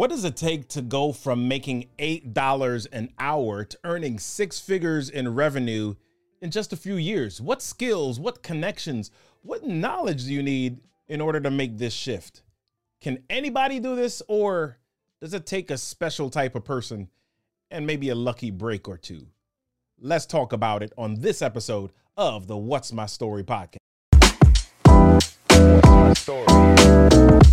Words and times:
What 0.00 0.08
does 0.08 0.24
it 0.24 0.34
take 0.34 0.66
to 0.68 0.80
go 0.80 1.12
from 1.12 1.46
making 1.46 1.90
$8 1.98 2.86
an 2.90 3.12
hour 3.18 3.64
to 3.66 3.78
earning 3.84 4.18
six 4.18 4.58
figures 4.58 5.10
in 5.10 5.34
revenue 5.34 5.94
in 6.40 6.50
just 6.50 6.72
a 6.72 6.76
few 6.76 6.94
years? 6.94 7.38
What 7.38 7.60
skills, 7.60 8.18
what 8.18 8.42
connections, 8.42 9.10
what 9.42 9.66
knowledge 9.66 10.24
do 10.24 10.32
you 10.32 10.42
need 10.42 10.80
in 11.08 11.20
order 11.20 11.38
to 11.40 11.50
make 11.50 11.76
this 11.76 11.92
shift? 11.92 12.40
Can 13.02 13.22
anybody 13.28 13.78
do 13.78 13.94
this, 13.94 14.22
or 14.26 14.78
does 15.20 15.34
it 15.34 15.44
take 15.44 15.70
a 15.70 15.76
special 15.76 16.30
type 16.30 16.54
of 16.54 16.64
person 16.64 17.10
and 17.70 17.86
maybe 17.86 18.08
a 18.08 18.14
lucky 18.14 18.50
break 18.50 18.88
or 18.88 18.96
two? 18.96 19.26
Let's 20.00 20.24
talk 20.24 20.54
about 20.54 20.82
it 20.82 20.94
on 20.96 21.16
this 21.16 21.42
episode 21.42 21.92
of 22.16 22.46
the 22.46 22.56
What's 22.56 22.90
My 22.90 23.04
Story 23.04 23.44
podcast. 23.44 23.76
Story? 26.16 27.50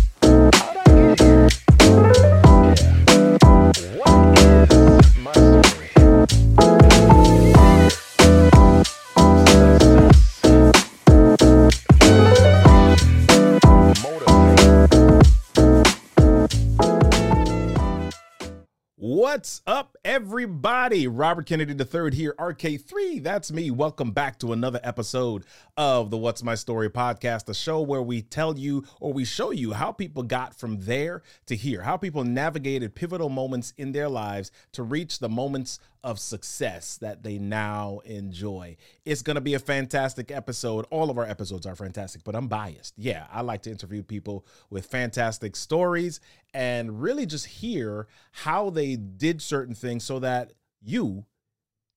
What's 19.28 19.60
up, 19.66 19.97
everybody? 20.04 21.06
Robert 21.06 21.46
Kennedy 21.46 21.72
III 21.72 22.14
here, 22.14 22.34
RK3. 22.38 23.22
That's 23.22 23.50
me. 23.50 23.70
Welcome 23.70 24.12
back 24.12 24.38
to 24.40 24.52
another 24.52 24.80
episode 24.82 25.44
of 25.76 26.10
the 26.10 26.16
What's 26.16 26.42
My 26.42 26.54
Story 26.54 26.90
podcast, 26.90 27.48
a 27.48 27.54
show 27.54 27.80
where 27.80 28.02
we 28.02 28.22
tell 28.22 28.58
you 28.58 28.84
or 29.00 29.12
we 29.12 29.24
show 29.24 29.50
you 29.50 29.72
how 29.72 29.92
people 29.92 30.22
got 30.22 30.54
from 30.54 30.80
there 30.80 31.22
to 31.46 31.56
here, 31.56 31.82
how 31.82 31.96
people 31.96 32.24
navigated 32.24 32.94
pivotal 32.94 33.28
moments 33.28 33.72
in 33.76 33.92
their 33.92 34.08
lives 34.08 34.50
to 34.72 34.82
reach 34.82 35.18
the 35.18 35.28
moments 35.28 35.78
of 36.04 36.18
success 36.18 36.96
that 36.98 37.22
they 37.22 37.38
now 37.38 38.00
enjoy. 38.04 38.76
It's 39.04 39.22
going 39.22 39.34
to 39.34 39.40
be 39.40 39.54
a 39.54 39.58
fantastic 39.58 40.30
episode. 40.30 40.86
All 40.90 41.10
of 41.10 41.18
our 41.18 41.24
episodes 41.24 41.66
are 41.66 41.74
fantastic, 41.74 42.22
but 42.22 42.36
I'm 42.36 42.46
biased. 42.46 42.94
Yeah, 42.96 43.26
I 43.32 43.40
like 43.40 43.62
to 43.62 43.70
interview 43.70 44.02
people 44.02 44.46
with 44.70 44.86
fantastic 44.86 45.56
stories 45.56 46.20
and 46.54 47.02
really 47.02 47.26
just 47.26 47.46
hear 47.46 48.06
how 48.30 48.70
they 48.70 48.96
did 48.96 49.42
certain 49.42 49.74
things 49.74 49.87
so 49.98 50.18
that 50.18 50.52
you 50.82 51.24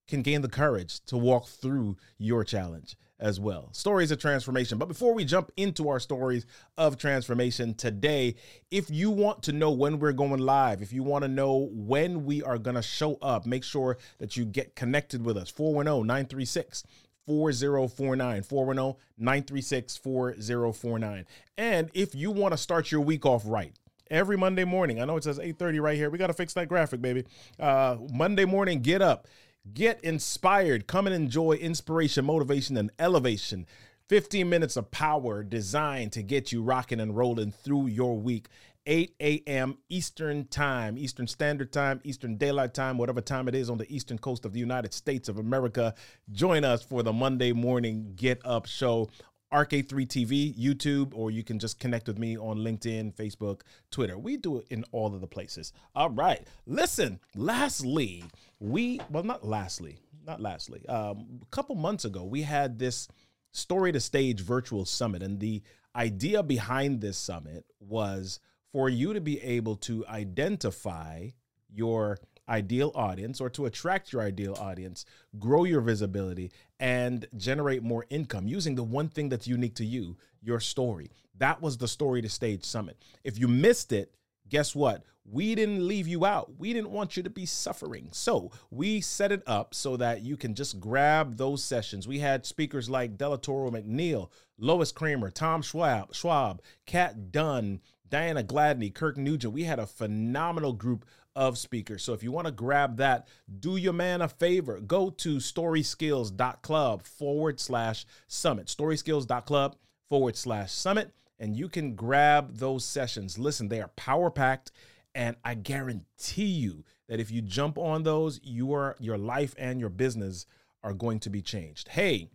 can 0.07 0.21
gain 0.21 0.41
the 0.41 0.49
courage 0.49 0.99
to 1.05 1.17
walk 1.17 1.47
through 1.47 1.97
your 2.17 2.43
challenge 2.43 2.95
as 3.21 3.39
well. 3.39 3.69
Stories 3.71 4.11
of 4.11 4.19
transformation. 4.19 4.77
But 4.77 4.87
before 4.87 5.13
we 5.13 5.23
jump 5.23 5.51
into 5.55 5.87
our 5.89 5.99
stories 5.99 6.45
of 6.77 6.97
transformation 6.97 7.75
today, 7.75 8.35
if 8.71 8.89
you 8.89 9.11
want 9.11 9.43
to 9.43 9.53
know 9.53 9.71
when 9.71 9.99
we're 9.99 10.11
going 10.11 10.41
live, 10.41 10.81
if 10.81 10.91
you 10.91 11.03
want 11.03 11.23
to 11.23 11.27
know 11.27 11.69
when 11.71 12.25
we 12.25 12.41
are 12.41 12.57
going 12.57 12.75
to 12.75 12.81
show 12.81 13.17
up, 13.21 13.45
make 13.45 13.63
sure 13.63 13.97
that 14.17 14.35
you 14.35 14.43
get 14.43 14.75
connected 14.75 15.23
with 15.23 15.37
us. 15.37 15.49
410 15.49 16.07
936 16.07 16.83
4049 17.27 18.43
410 18.43 19.01
936 19.17 19.97
4049. 19.97 21.25
And 21.57 21.91
if 21.93 22.15
you 22.15 22.31
want 22.31 22.53
to 22.53 22.57
start 22.57 22.91
your 22.91 23.01
week 23.01 23.25
off 23.25 23.43
right, 23.45 23.77
every 24.11 24.37
Monday 24.37 24.65
morning. 24.65 25.01
I 25.01 25.05
know 25.05 25.17
it 25.17 25.23
says 25.23 25.39
8:30 25.39 25.79
right 25.79 25.97
here. 25.97 26.11
We 26.11 26.19
got 26.19 26.27
to 26.27 26.33
fix 26.33 26.53
that 26.53 26.67
graphic, 26.67 27.01
baby. 27.01 27.25
Uh, 27.59 27.97
Monday 28.13 28.45
morning, 28.45 28.81
get 28.81 29.01
up, 29.01 29.27
get 29.73 29.99
inspired, 30.03 30.85
come 30.85 31.07
and 31.07 31.15
enjoy 31.15 31.53
inspiration, 31.53 32.25
motivation, 32.25 32.77
and 32.77 32.91
elevation. 32.99 33.65
15 34.09 34.49
minutes 34.49 34.75
of 34.75 34.91
power 34.91 35.41
designed 35.41 36.11
to 36.11 36.21
get 36.21 36.51
you 36.51 36.61
rocking 36.61 36.99
and 36.99 37.15
rolling 37.15 37.51
through 37.51 37.87
your 37.87 38.19
week. 38.19 38.49
8 38.87 39.15
a.m. 39.21 39.77
Eastern 39.89 40.47
Time, 40.47 40.97
Eastern 40.97 41.27
Standard 41.27 41.71
Time, 41.71 42.01
Eastern 42.03 42.35
Daylight 42.35 42.73
Time, 42.73 42.97
whatever 42.97 43.21
time 43.21 43.47
it 43.47 43.53
is 43.53 43.69
on 43.69 43.77
the 43.77 43.89
eastern 43.93 44.17
coast 44.17 44.43
of 44.43 44.53
the 44.53 44.59
United 44.59 44.93
States 44.93 45.29
of 45.29 45.37
America. 45.37 45.93
Join 46.31 46.65
us 46.65 46.81
for 46.81 47.03
the 47.03 47.13
Monday 47.13 47.53
morning 47.53 48.13
Get 48.15 48.41
Up 48.43 48.65
Show. 48.65 49.09
RK3 49.51 50.07
TV, 50.07 50.57
YouTube, 50.57 51.11
or 51.13 51.29
you 51.29 51.43
can 51.43 51.59
just 51.59 51.79
connect 51.79 52.07
with 52.07 52.17
me 52.17 52.37
on 52.37 52.59
LinkedIn, 52.59 53.13
Facebook, 53.15 53.61
Twitter. 53.91 54.17
We 54.17 54.37
do 54.37 54.59
it 54.59 54.67
in 54.69 54.85
all 54.91 55.13
of 55.13 55.21
the 55.21 55.27
places. 55.27 55.73
All 55.95 56.09
right. 56.09 56.47
Listen, 56.65 57.19
lastly, 57.35 58.23
we, 58.59 59.01
well, 59.09 59.23
not 59.23 59.45
lastly, 59.45 59.97
not 60.25 60.39
lastly, 60.39 60.85
um, 60.87 61.41
a 61.41 61.45
couple 61.51 61.75
months 61.75 62.05
ago, 62.05 62.23
we 62.23 62.43
had 62.43 62.79
this 62.79 63.07
story 63.51 63.91
to 63.91 63.99
stage 63.99 64.39
virtual 64.39 64.85
summit. 64.85 65.21
And 65.21 65.39
the 65.39 65.61
idea 65.95 66.41
behind 66.43 67.01
this 67.01 67.17
summit 67.17 67.65
was 67.79 68.39
for 68.71 68.87
you 68.87 69.13
to 69.13 69.21
be 69.21 69.41
able 69.41 69.75
to 69.75 70.05
identify 70.07 71.29
your 71.73 72.19
ideal 72.51 72.91
audience 72.93 73.41
or 73.41 73.49
to 73.49 73.65
attract 73.65 74.13
your 74.13 74.21
ideal 74.21 74.55
audience, 74.59 75.05
grow 75.39 75.63
your 75.63 75.81
visibility, 75.81 76.51
and 76.79 77.25
generate 77.37 77.81
more 77.81 78.05
income 78.09 78.47
using 78.47 78.75
the 78.75 78.83
one 78.83 79.07
thing 79.07 79.29
that's 79.29 79.47
unique 79.47 79.75
to 79.75 79.85
you, 79.85 80.17
your 80.41 80.59
story. 80.59 81.09
That 81.37 81.61
was 81.61 81.77
the 81.77 81.87
Story 81.87 82.21
to 82.21 82.29
Stage 82.29 82.63
Summit. 82.63 82.97
If 83.23 83.39
you 83.39 83.47
missed 83.47 83.91
it, 83.91 84.13
guess 84.49 84.75
what? 84.75 85.03
We 85.23 85.55
didn't 85.55 85.87
leave 85.87 86.07
you 86.07 86.25
out. 86.25 86.51
We 86.57 86.73
didn't 86.73 86.91
want 86.91 87.15
you 87.15 87.23
to 87.23 87.29
be 87.29 87.45
suffering. 87.45 88.09
So 88.11 88.51
we 88.69 89.01
set 89.01 89.31
it 89.31 89.43
up 89.47 89.73
so 89.73 89.95
that 89.97 90.21
you 90.21 90.35
can 90.35 90.55
just 90.55 90.79
grab 90.79 91.37
those 91.37 91.63
sessions. 91.63 92.07
We 92.07 92.19
had 92.19 92.45
speakers 92.45 92.89
like 92.89 93.17
Delatorro 93.17 93.71
McNeal, 93.71 94.29
Lois 94.61 94.91
Kramer, 94.91 95.31
Tom 95.31 95.61
Schwab, 95.61 96.13
Schwab, 96.13 96.61
Kat 96.85 97.31
Dunn, 97.31 97.81
Diana 98.07 98.43
Gladney, 98.43 98.93
Kirk 98.93 99.17
Nugent. 99.17 99.53
We 99.53 99.63
had 99.63 99.79
a 99.79 99.87
phenomenal 99.87 100.73
group 100.73 101.03
of 101.35 101.57
speakers. 101.57 102.03
So 102.03 102.13
if 102.13 102.23
you 102.23 102.31
want 102.31 102.45
to 102.45 102.51
grab 102.51 102.97
that, 102.97 103.27
do 103.59 103.75
your 103.75 103.93
man 103.93 104.21
a 104.21 104.27
favor. 104.27 104.79
Go 104.79 105.09
to 105.09 105.37
storyskills.club 105.37 107.03
forward 107.03 107.59
slash 107.59 108.05
summit. 108.27 108.67
Storyskills.club 108.67 109.75
forward 110.09 110.37
slash 110.37 110.71
summit. 110.71 111.11
And 111.39 111.57
you 111.57 111.67
can 111.67 111.95
grab 111.95 112.57
those 112.57 112.85
sessions. 112.85 113.39
Listen, 113.39 113.69
they 113.69 113.81
are 113.81 113.89
power 113.95 114.29
packed. 114.29 114.71
And 115.15 115.35
I 115.43 115.55
guarantee 115.55 116.45
you 116.45 116.85
that 117.09 117.19
if 117.19 117.31
you 117.31 117.41
jump 117.41 117.77
on 117.77 118.03
those, 118.03 118.39
your 118.43 118.95
your 118.99 119.17
life 119.17 119.55
and 119.57 119.79
your 119.79 119.89
business 119.89 120.45
are 120.83 120.93
going 120.93 121.19
to 121.19 121.29
be 121.29 121.41
changed. 121.41 121.89
Hey, 121.89 122.29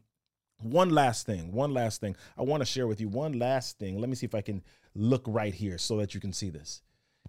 one 0.63 0.91
last 0.91 1.27
thing, 1.27 1.53
one 1.53 1.73
last 1.75 2.01
thing. 2.01 2.17
I 2.37 2.43
want 2.43 2.61
to 2.63 2.65
share 2.65 2.87
with 2.87 3.01
you 3.01 3.09
one 3.09 3.39
last 3.39 3.79
thing. 3.79 3.99
Let 3.99 4.09
me 4.09 4.17
see 4.17 4.27
if 4.27 4.35
I 4.35 4.41
can 4.41 4.63
look 4.95 5.23
right 5.27 5.55
here 5.55 5.79
so 5.79 5.97
that 5.99 6.15
you 6.15 6.21
can 6.21 6.33
see 6.33 6.51
this. 6.51 6.83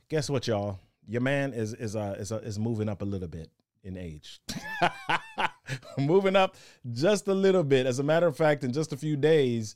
Guess 0.09 0.29
what, 0.29 0.47
y'all? 0.47 0.79
Your 1.07 1.21
man 1.21 1.53
is 1.53 1.73
is 1.73 1.95
uh 1.95 2.15
is 2.17 2.31
uh, 2.31 2.38
is 2.38 2.59
moving 2.59 2.89
up 2.89 3.01
a 3.01 3.05
little 3.05 3.27
bit 3.27 3.49
in 3.83 3.97
age. 3.97 4.41
moving 5.97 6.35
up 6.35 6.55
just 6.91 7.27
a 7.27 7.33
little 7.33 7.63
bit. 7.63 7.85
As 7.85 7.99
a 7.99 8.03
matter 8.03 8.27
of 8.27 8.35
fact, 8.35 8.63
in 8.63 8.73
just 8.73 8.93
a 8.93 8.97
few 8.97 9.15
days, 9.15 9.75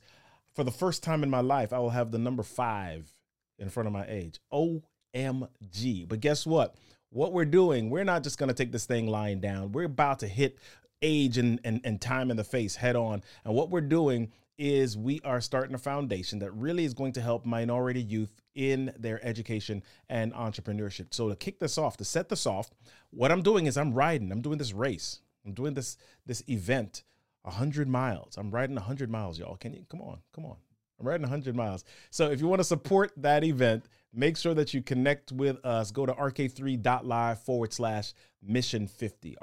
for 0.54 0.64
the 0.64 0.70
first 0.70 1.02
time 1.02 1.22
in 1.22 1.30
my 1.30 1.40
life, 1.40 1.72
I 1.72 1.78
will 1.78 1.90
have 1.90 2.10
the 2.10 2.18
number 2.18 2.42
five 2.42 3.12
in 3.58 3.68
front 3.68 3.86
of 3.86 3.92
my 3.92 4.04
age. 4.06 4.40
OMG. 4.52 6.08
But 6.08 6.20
guess 6.20 6.46
what? 6.46 6.76
What 7.10 7.32
we're 7.32 7.44
doing, 7.44 7.90
we're 7.90 8.04
not 8.04 8.22
just 8.22 8.38
gonna 8.38 8.54
take 8.54 8.72
this 8.72 8.86
thing 8.86 9.06
lying 9.06 9.40
down. 9.40 9.72
We're 9.72 9.84
about 9.84 10.20
to 10.20 10.28
hit 10.28 10.58
age 11.02 11.38
and, 11.38 11.60
and, 11.64 11.80
and 11.84 12.00
time 12.00 12.30
in 12.30 12.36
the 12.36 12.44
face 12.44 12.76
head 12.76 12.96
on. 12.96 13.22
And 13.44 13.54
what 13.54 13.70
we're 13.70 13.80
doing 13.80 14.32
is 14.58 14.96
we 14.96 15.20
are 15.24 15.40
starting 15.40 15.74
a 15.74 15.78
foundation 15.78 16.38
that 16.38 16.52
really 16.52 16.84
is 16.84 16.94
going 16.94 17.12
to 17.12 17.20
help 17.20 17.44
minority 17.44 18.00
youth 18.00 18.32
in 18.54 18.92
their 18.98 19.24
education 19.24 19.82
and 20.08 20.32
entrepreneurship. 20.34 21.12
So 21.12 21.28
to 21.28 21.36
kick 21.36 21.58
this 21.58 21.78
off, 21.78 21.96
to 21.96 22.04
set 22.04 22.28
this 22.28 22.46
off, 22.46 22.70
what 23.10 23.32
I'm 23.32 23.42
doing 23.42 23.66
is 23.66 23.76
I'm 23.76 23.92
riding. 23.92 24.30
I'm 24.30 24.42
doing 24.42 24.58
this 24.58 24.72
race. 24.72 25.20
I'm 25.44 25.52
doing 25.52 25.74
this 25.74 25.96
this 26.26 26.42
event, 26.48 27.02
100 27.42 27.88
miles. 27.88 28.36
I'm 28.36 28.50
riding 28.50 28.76
100 28.76 29.10
miles, 29.10 29.38
y'all. 29.38 29.56
Can 29.56 29.72
you 29.72 29.84
come 29.90 30.00
on? 30.00 30.18
Come 30.34 30.44
on. 30.44 30.56
I'm 31.00 31.08
riding 31.08 31.22
100 31.22 31.56
miles. 31.56 31.84
So 32.10 32.30
if 32.30 32.40
you 32.40 32.46
want 32.46 32.60
to 32.60 32.64
support 32.64 33.12
that 33.16 33.42
event, 33.42 33.86
make 34.12 34.36
sure 34.36 34.54
that 34.54 34.72
you 34.72 34.82
connect 34.82 35.32
with 35.32 35.64
us. 35.64 35.90
Go 35.90 36.06
to 36.06 36.12
rk3.live 36.12 37.40
forward 37.40 37.72
slash 37.72 38.14
mission 38.40 38.86
50. 38.86 39.36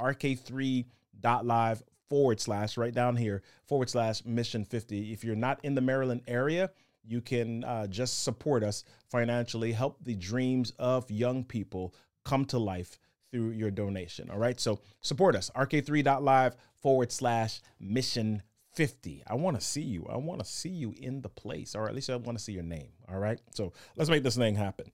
rk3.live 1.18 1.84
forward 2.10 2.40
slash 2.40 2.78
right 2.78 2.94
down 2.94 3.16
here 3.16 3.44
forward 3.68 3.90
slash 3.90 4.26
mission 4.26 4.66
50. 4.66 5.14
If 5.14 5.24
you're 5.24 5.36
not 5.36 5.60
in 5.64 5.76
the 5.76 5.82
Maryland 5.82 6.22
area, 6.28 6.72
you 7.04 7.22
can 7.22 7.64
uh, 7.64 7.88
just 7.88 8.24
support 8.24 8.64
us 8.64 8.84
financially, 9.10 9.72
help 9.72 9.98
the 10.04 10.16
dreams 10.16 10.74
of 10.80 11.10
young 11.10 11.44
people 11.44 11.94
come 12.26 12.46
to 12.46 12.60
life 12.60 13.00
through 13.32 13.52
your 13.52 13.72
donation. 13.72 14.30
All 14.30 14.38
right. 14.38 14.60
So 14.60 14.80
support 15.02 15.36
us. 15.36 15.52
RK3.live 15.56 16.56
forward 16.82 17.12
slash 17.12 17.62
mission 17.80 18.42
50. 18.74 19.24
I 19.28 19.36
want 19.36 19.60
to 19.60 19.66
see 19.66 19.82
you. 19.82 20.08
I 20.10 20.18
want 20.18 20.40
to 20.40 20.46
see 20.46 20.70
you 20.70 20.94
in 20.98 21.22
the 21.22 21.30
place, 21.30 21.76
or 21.76 21.88
at 21.88 21.96
least 21.96 22.10
I 22.10 22.16
want 22.16 22.38
to 22.38 22.44
see 22.44 22.54
your 22.54 22.64
name. 22.64 22.90
All 23.12 23.20
right. 23.20 23.40
So 23.54 23.74
let's 23.96 24.10
make 24.10 24.24
this 24.24 24.38
thing 24.38 24.56
happen. 24.56 24.92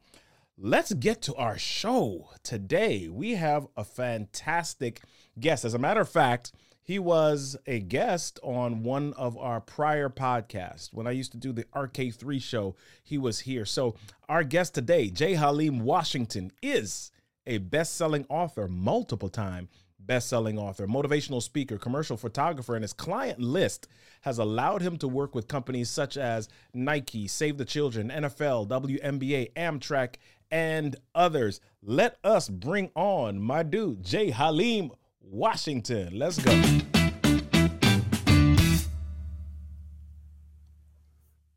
Let's 0.57 0.93
get 0.93 1.21
to 1.23 1.35
our 1.35 1.57
show 1.57 2.29
today. 2.41 3.09
We 3.09 3.35
have 3.35 3.67
a 3.75 3.83
fantastic 3.83 5.01
guest. 5.39 5.65
As 5.65 5.73
a 5.73 5.79
matter 5.79 6.01
of 6.01 6.09
fact, 6.09 6.51
He 6.85 6.99
was 6.99 7.57
a 7.65 7.79
guest 7.79 8.39
on 8.43 8.83
one 8.83 9.13
of 9.13 9.35
our 9.39 9.59
prior 9.59 10.07
podcasts. 10.07 10.93
When 10.93 11.07
I 11.07 11.11
used 11.11 11.31
to 11.31 11.37
do 11.39 11.51
the 11.51 11.63
RK3 11.75 12.39
show, 12.39 12.75
he 13.03 13.17
was 13.17 13.39
here. 13.39 13.65
So, 13.65 13.95
our 14.29 14.43
guest 14.43 14.75
today, 14.75 15.09
J. 15.09 15.33
Haleem 15.33 15.81
Washington, 15.81 16.51
is 16.61 17.09
a 17.47 17.57
best 17.57 17.95
selling 17.95 18.27
author, 18.29 18.67
multiple 18.67 19.29
time 19.29 19.67
best 19.99 20.29
selling 20.29 20.59
author, 20.59 20.85
motivational 20.85 21.41
speaker, 21.41 21.79
commercial 21.79 22.15
photographer, 22.15 22.75
and 22.75 22.83
his 22.83 22.93
client 22.93 23.39
list 23.39 23.87
has 24.21 24.37
allowed 24.37 24.83
him 24.83 24.97
to 24.97 25.07
work 25.07 25.33
with 25.33 25.47
companies 25.47 25.89
such 25.89 26.15
as 26.15 26.47
Nike, 26.75 27.27
Save 27.27 27.57
the 27.57 27.65
Children, 27.65 28.11
NFL, 28.11 28.67
WNBA, 28.67 29.51
Amtrak, 29.53 30.17
and 30.51 30.95
others. 31.15 31.59
Let 31.81 32.17
us 32.23 32.49
bring 32.49 32.91
on 32.93 33.39
my 33.39 33.63
dude, 33.63 34.03
J. 34.03 34.31
Haleem 34.31 34.91
Washington. 35.29 36.17
Let's 36.17 36.37
go. 36.39 36.51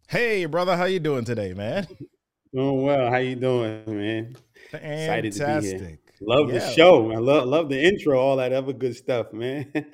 Hey, 0.08 0.46
brother, 0.46 0.76
how 0.76 0.84
you 0.84 1.00
doing 1.00 1.24
today, 1.24 1.52
man? 1.52 1.86
Doing 2.54 2.82
well. 2.82 3.10
How 3.10 3.18
you 3.18 3.36
doing, 3.36 3.82
man? 3.86 4.36
Excited 4.72 5.32
to 5.34 5.38
be 5.38 5.44
here. 5.44 5.78
Fantastic. 5.78 6.07
Love 6.20 6.48
the 6.48 6.60
show. 6.72 7.12
I 7.12 7.16
love 7.18 7.46
love 7.46 7.68
the 7.68 7.80
intro, 7.80 8.18
all 8.18 8.36
that 8.36 8.52
other 8.52 8.72
good 8.72 8.96
stuff, 8.96 9.32
man. 9.32 9.70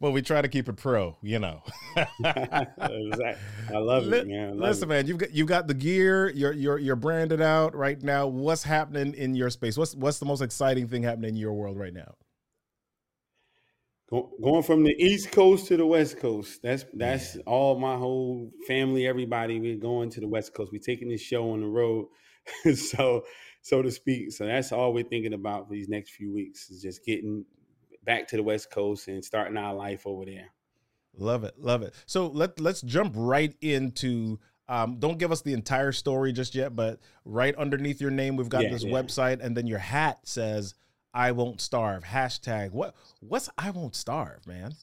well, 0.00 0.12
we 0.12 0.22
try 0.22 0.40
to 0.40 0.48
keep 0.48 0.68
it 0.68 0.76
pro, 0.76 1.16
you 1.22 1.38
know. 1.40 1.62
Exact- 1.96 3.40
I 3.72 3.78
love 3.78 4.06
Li- 4.06 4.18
it, 4.18 4.28
man. 4.28 4.50
Love 4.58 4.68
Listen, 4.70 4.84
it. 4.84 4.88
man, 4.88 5.06
you've 5.06 5.18
got 5.18 5.32
you've 5.32 5.48
got 5.48 5.66
the 5.66 5.74
gear. 5.74 6.30
You're 6.30 6.52
you're 6.52 6.78
you're 6.78 6.96
branded 6.96 7.40
out 7.40 7.74
right 7.74 8.00
now. 8.02 8.28
What's 8.28 8.62
happening 8.62 9.14
in 9.14 9.34
your 9.34 9.50
space? 9.50 9.76
What's 9.76 9.94
what's 9.96 10.18
the 10.18 10.26
most 10.26 10.42
exciting 10.42 10.86
thing 10.86 11.02
happening 11.02 11.30
in 11.30 11.36
your 11.36 11.54
world 11.54 11.76
right 11.76 11.92
now? 11.94 12.14
Go- 14.10 14.30
going 14.42 14.62
from 14.62 14.84
the 14.84 14.94
East 14.96 15.32
Coast 15.32 15.66
to 15.68 15.76
the 15.76 15.86
West 15.86 16.18
Coast. 16.18 16.62
That's 16.62 16.84
that's 16.94 17.36
all 17.46 17.78
my 17.78 17.96
whole 17.96 18.50
family, 18.66 19.06
everybody. 19.06 19.58
We're 19.60 19.76
going 19.76 20.10
to 20.10 20.20
the 20.20 20.28
West 20.28 20.54
Coast. 20.54 20.70
We're 20.72 20.78
taking 20.78 21.08
this 21.08 21.20
show 21.20 21.50
on 21.50 21.60
the 21.60 21.66
road, 21.66 22.06
so 22.74 23.24
so 23.62 23.82
to 23.82 23.90
speak. 23.90 24.32
So 24.32 24.46
that's 24.46 24.72
all 24.72 24.92
we're 24.92 25.04
thinking 25.04 25.34
about 25.34 25.66
for 25.68 25.74
these 25.74 25.88
next 25.88 26.10
few 26.10 26.32
weeks 26.32 26.70
is 26.70 26.82
just 26.82 27.04
getting 27.04 27.44
back 28.04 28.28
to 28.28 28.36
the 28.36 28.42
West 28.42 28.70
Coast 28.70 29.08
and 29.08 29.24
starting 29.24 29.56
our 29.56 29.74
life 29.74 30.06
over 30.06 30.24
there. 30.24 30.48
Love 31.16 31.44
it, 31.44 31.58
love 31.58 31.82
it. 31.82 31.94
So 32.06 32.28
let 32.28 32.60
let's 32.60 32.80
jump 32.82 33.14
right 33.16 33.54
into. 33.60 34.38
Um, 34.68 34.98
don't 34.98 35.18
give 35.18 35.32
us 35.32 35.40
the 35.40 35.54
entire 35.54 35.92
story 35.92 36.32
just 36.32 36.54
yet, 36.54 36.76
but 36.76 37.00
right 37.24 37.54
underneath 37.56 38.00
your 38.00 38.10
name, 38.10 38.36
we've 38.36 38.50
got 38.50 38.60
Yeah, 38.62 38.68
this 38.68 38.84
yeah. 38.84 38.92
website, 38.92 39.40
and 39.42 39.56
then 39.56 39.66
your 39.66 39.78
hat 39.78 40.20
says 40.24 40.74
"I 41.14 41.32
won't 41.32 41.60
starve." 41.60 42.04
Hashtag 42.04 42.70
what? 42.72 42.94
What's 43.20 43.48
"I 43.58 43.70
won't 43.70 43.96
starve," 43.96 44.46
man? 44.46 44.76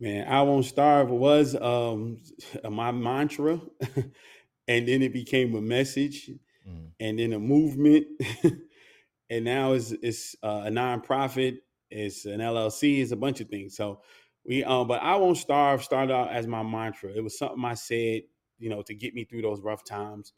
Man, 0.00 0.28
I 0.28 0.42
won't 0.42 0.64
starve 0.64 1.10
was 1.10 1.54
um 1.56 2.18
my 2.70 2.92
mantra, 2.92 3.60
and 4.68 4.86
then 4.86 5.02
it 5.02 5.12
became 5.12 5.54
a 5.56 5.60
message, 5.62 6.30
Mm. 6.68 6.92
and 7.00 7.18
then 7.18 7.32
a 7.32 7.38
movement, 7.38 8.06
and 9.30 9.44
now 9.44 9.72
it's 9.72 9.92
it's 10.02 10.36
uh, 10.42 10.64
a 10.66 10.70
nonprofit, 10.70 11.58
it's 11.90 12.24
an 12.26 12.40
LLC, 12.40 13.00
it's 13.00 13.12
a 13.12 13.16
bunch 13.16 13.40
of 13.40 13.48
things. 13.48 13.76
So 13.76 14.02
we 14.44 14.64
um, 14.64 14.86
but 14.88 15.02
I 15.02 15.16
won't 15.16 15.38
starve 15.38 15.82
started 15.82 16.12
out 16.12 16.30
as 16.30 16.46
my 16.46 16.62
mantra. 16.62 17.10
It 17.10 17.22
was 17.22 17.38
something 17.38 17.64
I 17.64 17.74
said, 17.74 18.22
you 18.58 18.70
know, 18.70 18.82
to 18.82 18.94
get 18.94 19.14
me 19.14 19.24
through 19.24 19.42
those 19.42 19.60
rough 19.62 19.84
times 19.84 20.32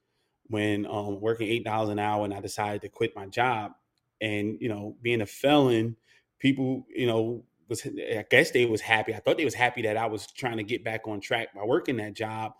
when 0.48 0.86
um 0.86 1.20
working 1.20 1.48
eight 1.48 1.64
dollars 1.64 1.90
an 1.90 1.98
hour, 1.98 2.24
and 2.24 2.34
I 2.34 2.40
decided 2.40 2.82
to 2.82 2.88
quit 2.88 3.16
my 3.16 3.26
job, 3.26 3.72
and 4.20 4.56
you 4.60 4.68
know, 4.68 4.96
being 5.02 5.20
a 5.20 5.26
felon, 5.26 5.96
people, 6.38 6.86
you 6.94 7.06
know, 7.06 7.44
was 7.68 7.86
I 7.86 8.24
guess 8.30 8.50
they 8.50 8.66
was 8.66 8.80
happy. 8.80 9.14
I 9.14 9.18
thought 9.18 9.36
they 9.38 9.44
was 9.44 9.54
happy 9.54 9.82
that 9.82 9.96
I 9.96 10.06
was 10.06 10.26
trying 10.26 10.56
to 10.58 10.64
get 10.64 10.84
back 10.84 11.02
on 11.06 11.20
track 11.20 11.54
by 11.54 11.64
working 11.64 11.96
that 11.98 12.14
job. 12.14 12.52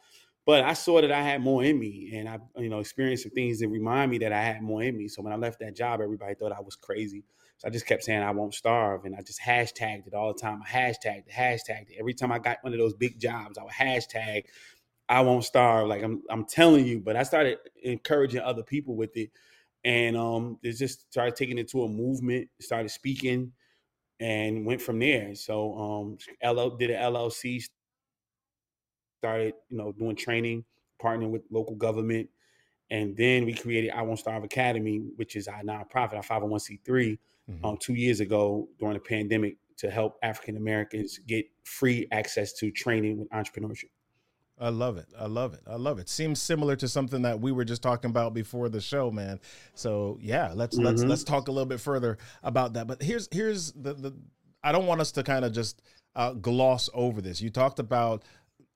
But 0.51 0.65
I 0.65 0.73
saw 0.73 1.01
that 1.01 1.13
I 1.13 1.23
had 1.23 1.43
more 1.43 1.63
in 1.63 1.79
me, 1.79 2.11
and 2.13 2.29
I, 2.29 2.41
you 2.57 2.69
know, 2.69 2.81
experienced 2.81 3.23
some 3.23 3.31
things 3.31 3.61
that 3.61 3.69
remind 3.69 4.11
me 4.11 4.19
that 4.19 4.33
I 4.33 4.43
had 4.43 4.61
more 4.63 4.83
in 4.83 4.97
me. 4.97 5.07
So 5.07 5.23
when 5.23 5.33
I 5.33 5.37
left 5.37 5.61
that 5.61 5.77
job, 5.77 6.01
everybody 6.01 6.35
thought 6.35 6.51
I 6.51 6.61
was 6.61 6.75
crazy. 6.75 7.23
So 7.59 7.69
I 7.69 7.71
just 7.71 7.87
kept 7.87 8.03
saying 8.03 8.21
I 8.21 8.33
won't 8.33 8.53
starve, 8.53 9.05
and 9.05 9.15
I 9.15 9.23
just 9.23 9.41
hashtagged 9.41 10.09
it 10.09 10.13
all 10.13 10.33
the 10.33 10.41
time. 10.41 10.61
I 10.67 10.69
hashtagged 10.69 11.29
it, 11.29 11.33
hashtagged 11.33 11.91
it. 11.91 11.99
Every 12.01 12.15
time 12.15 12.33
I 12.33 12.41
got 12.41 12.57
one 12.63 12.73
of 12.73 12.81
those 12.81 12.95
big 12.95 13.21
jobs, 13.21 13.59
I 13.59 13.63
would 13.63 13.73
hashtag 13.73 14.47
I 15.09 15.21
won't 15.21 15.45
starve. 15.45 15.87
Like 15.87 16.03
I'm, 16.03 16.21
I'm 16.29 16.45
telling 16.47 16.85
you. 16.85 16.99
But 16.99 17.15
I 17.15 17.23
started 17.23 17.59
encouraging 17.85 18.41
other 18.41 18.65
people 18.65 18.97
with 18.97 19.17
it, 19.17 19.31
and 19.85 20.17
um, 20.17 20.59
it 20.65 20.73
just 20.73 21.13
started 21.13 21.37
taking 21.37 21.59
it 21.59 21.71
to 21.71 21.85
a 21.85 21.89
movement. 21.89 22.49
Started 22.61 22.89
speaking, 22.89 23.53
and 24.19 24.67
went 24.67 24.83
from 24.83 24.99
there. 24.99 25.33
So 25.37 25.79
um, 25.79 26.19
LL 26.45 26.71
did 26.71 26.91
an 26.91 27.01
LLC, 27.01 27.63
started 29.21 29.55
you 29.69 29.77
know 29.77 29.93
doing 29.93 30.17
training, 30.17 30.65
partnering 31.03 31.31
with 31.31 31.43
local 31.51 31.75
government, 31.77 32.29
and 32.91 33.15
then 33.17 33.45
we 33.45 33.53
created 33.55 33.91
I 33.91 34.01
Won't 34.03 34.19
Starve 34.19 34.45
Academy, 34.45 34.99
which 35.17 35.37
is 35.37 35.47
our 35.47 35.63
nonprofit, 35.63 36.15
our 36.15 36.23
501c3, 36.23 37.19
Mhm. 37.51 37.65
um, 37.65 37.77
two 37.79 37.95
years 37.95 38.21
ago 38.21 38.69
during 38.79 38.95
the 38.95 39.01
pandemic 39.01 39.57
to 39.77 39.91
help 39.91 40.17
African 40.23 40.57
Americans 40.57 41.19
get 41.27 41.45
free 41.65 42.07
access 42.13 42.53
to 42.55 42.71
training 42.71 43.19
with 43.19 43.29
entrepreneurship. 43.31 43.91
I 44.59 44.69
love 44.69 44.97
it. 44.99 45.07
I 45.19 45.27
love 45.27 45.55
it. 45.55 45.61
I 45.67 45.77
love 45.77 45.99
it. 45.99 46.09
Seems 46.09 46.41
similar 46.41 46.77
to 46.77 46.87
something 46.89 47.23
that 47.23 47.41
we 47.41 47.51
were 47.51 47.65
just 47.65 47.83
talking 47.83 48.11
about 48.11 48.35
before 48.35 48.69
the 48.69 48.81
show, 48.81 49.11
man. 49.11 49.41
So 49.75 50.19
yeah, 50.21 50.53
let's 50.55 50.77
let's 50.77 51.03
Mhm. 51.03 51.09
let's 51.09 51.25
talk 51.25 51.49
a 51.49 51.53
little 51.53 51.67
bit 51.69 51.81
further 51.81 52.17
about 52.43 52.73
that. 52.75 52.87
But 52.87 53.03
here's 53.03 53.29
here's 53.33 53.73
the 53.73 53.95
the 53.95 54.15
I 54.63 54.73
don't 54.73 54.87
want 54.87 55.01
us 55.01 55.13
to 55.13 55.23
kind 55.23 55.45
of 55.45 55.53
just 55.53 55.83
uh, 56.17 56.33
gloss 56.35 56.91
over 56.93 57.23
this. 57.23 57.41
You 57.41 57.51
talked 57.51 57.79
about 57.79 58.25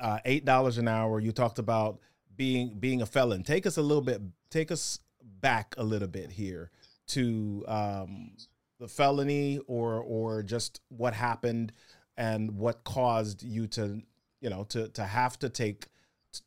uh, 0.04 0.18
eight 0.26 0.44
dollars 0.44 0.78
an 0.78 0.86
hour. 0.86 1.18
You 1.18 1.32
talked 1.32 1.58
about 1.58 1.98
being 2.36 2.78
being 2.78 3.02
a 3.02 3.06
felon. 3.06 3.42
Take 3.42 3.66
us 3.66 3.78
a 3.78 3.82
little 3.82 4.02
bit. 4.02 4.20
Take 4.50 4.70
us 4.70 5.00
back 5.40 5.74
a 5.78 5.82
little 5.82 6.08
bit 6.08 6.30
here 6.30 6.70
to 7.08 7.64
um, 7.66 8.32
the 8.78 8.86
felony 8.86 9.58
or 9.66 10.00
or 10.00 10.42
just 10.42 10.80
what 10.88 11.14
happened 11.14 11.72
and 12.16 12.56
what 12.56 12.84
caused 12.84 13.42
you 13.42 13.66
to 13.68 14.02
you 14.40 14.50
know 14.50 14.64
to 14.64 14.88
to 14.90 15.04
have 15.04 15.38
to 15.38 15.48
take 15.48 15.86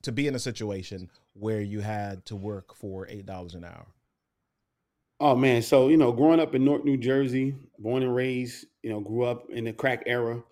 to 0.04 0.12
be 0.12 0.28
in 0.28 0.36
a 0.36 0.40
situation 0.40 1.10
where 1.34 1.62
you 1.62 1.80
had 1.80 2.26
to 2.26 2.36
work 2.36 2.74
for 2.76 3.08
eight 3.10 3.26
dollars 3.26 3.56
an 3.56 3.64
hour 3.64 3.88
Oh 5.20 5.36
man, 5.36 5.64
so 5.64 5.88
you 5.88 5.98
know, 5.98 6.12
growing 6.12 6.40
up 6.40 6.54
in 6.54 6.64
North 6.64 6.84
New 6.84 6.98
Jersey, 6.98 7.56
born 7.80 8.04
and 8.04 8.14
raised, 8.14 8.68
you 8.84 8.92
know, 8.92 9.00
grew 9.00 9.24
up 9.24 9.50
in 9.50 9.64
the 9.64 9.74
crack 9.74 10.04
era. 10.06 10.44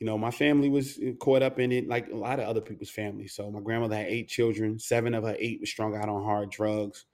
You 0.00 0.06
know, 0.06 0.16
my 0.16 0.30
family 0.30 0.68
was 0.68 0.98
uh, 0.98 1.12
caught 1.18 1.42
up 1.42 1.58
in 1.58 1.72
it, 1.72 1.88
like 1.88 2.08
a 2.08 2.16
lot 2.16 2.38
of 2.38 2.46
other 2.46 2.60
people's 2.60 2.90
families. 2.90 3.34
So 3.34 3.50
my 3.50 3.60
grandmother 3.60 3.96
had 3.96 4.06
eight 4.06 4.28
children. 4.28 4.78
Seven 4.78 5.14
of 5.14 5.24
her 5.24 5.36
eight 5.38 5.60
was 5.60 5.70
strung 5.70 5.96
out 5.96 6.08
on 6.08 6.22
hard 6.22 6.50
drugs. 6.50 7.06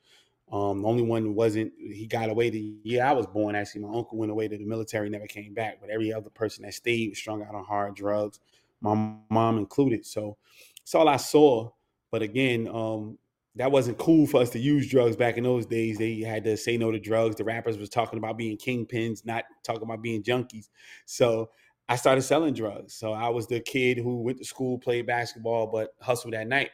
Um, 0.53 0.83
the 0.83 0.89
only 0.89 1.03
one 1.03 1.35
wasn't. 1.35 1.73
He 1.79 2.07
got 2.07 2.29
away 2.29 2.51
the 2.51 2.75
year 2.83 3.05
I 3.05 3.13
was 3.13 3.27
born. 3.27 3.57
Actually, 3.57 3.83
my 3.83 3.97
uncle 3.97 4.19
went 4.19 4.31
away 4.31 4.49
to 4.49 4.59
the 4.59 4.65
military, 4.65 5.09
never 5.09 5.27
came 5.27 5.55
back. 5.55 5.79
But 5.81 5.91
every 5.91 6.13
other 6.13 6.31
person 6.31 6.65
that 6.65 6.75
stayed 6.75 7.11
was 7.11 7.19
strung 7.19 7.43
out 7.43 7.55
on 7.55 7.65
hard 7.65 7.97
drugs, 7.97 8.41
my 8.81 9.15
mom 9.31 9.59
included. 9.59 10.05
So 10.05 10.37
that's 10.79 10.95
all 10.95 11.09
I 11.09 11.17
saw. 11.17 11.71
But 12.11 12.23
again, 12.23 12.69
um, 12.69 13.19
that 13.57 13.71
wasn't 13.71 13.99
cool 13.99 14.27
for 14.27 14.41
us 14.41 14.51
to 14.51 14.59
use 14.59 14.89
drugs 14.91 15.17
back 15.17 15.39
in 15.39 15.45
those 15.45 15.65
days. 15.65 15.97
They 15.97 16.21
had 16.21 16.45
to 16.45 16.57
say 16.57 16.77
no 16.77 16.91
to 16.91 16.99
drugs. 16.99 17.37
The 17.37 17.45
rappers 17.45 17.79
was 17.79 17.89
talking 17.89 18.19
about 18.19 18.37
being 18.37 18.57
kingpins, 18.57 19.25
not 19.25 19.45
talking 19.63 19.83
about 19.83 20.03
being 20.03 20.23
junkies. 20.23 20.69
So 21.07 21.51
I 21.89 21.97
started 21.97 22.23
selling 22.23 22.55
drugs. 22.55 22.95
So 22.95 23.13
I 23.13 23.29
was 23.29 23.47
the 23.47 23.61
kid 23.61 23.99
who 23.99 24.23
went 24.23 24.39
to 24.39 24.45
school, 24.45 24.79
played 24.79 25.07
basketball, 25.07 25.67
but 25.67 25.91
hustled 26.01 26.35
at 26.35 26.47
night. 26.47 26.71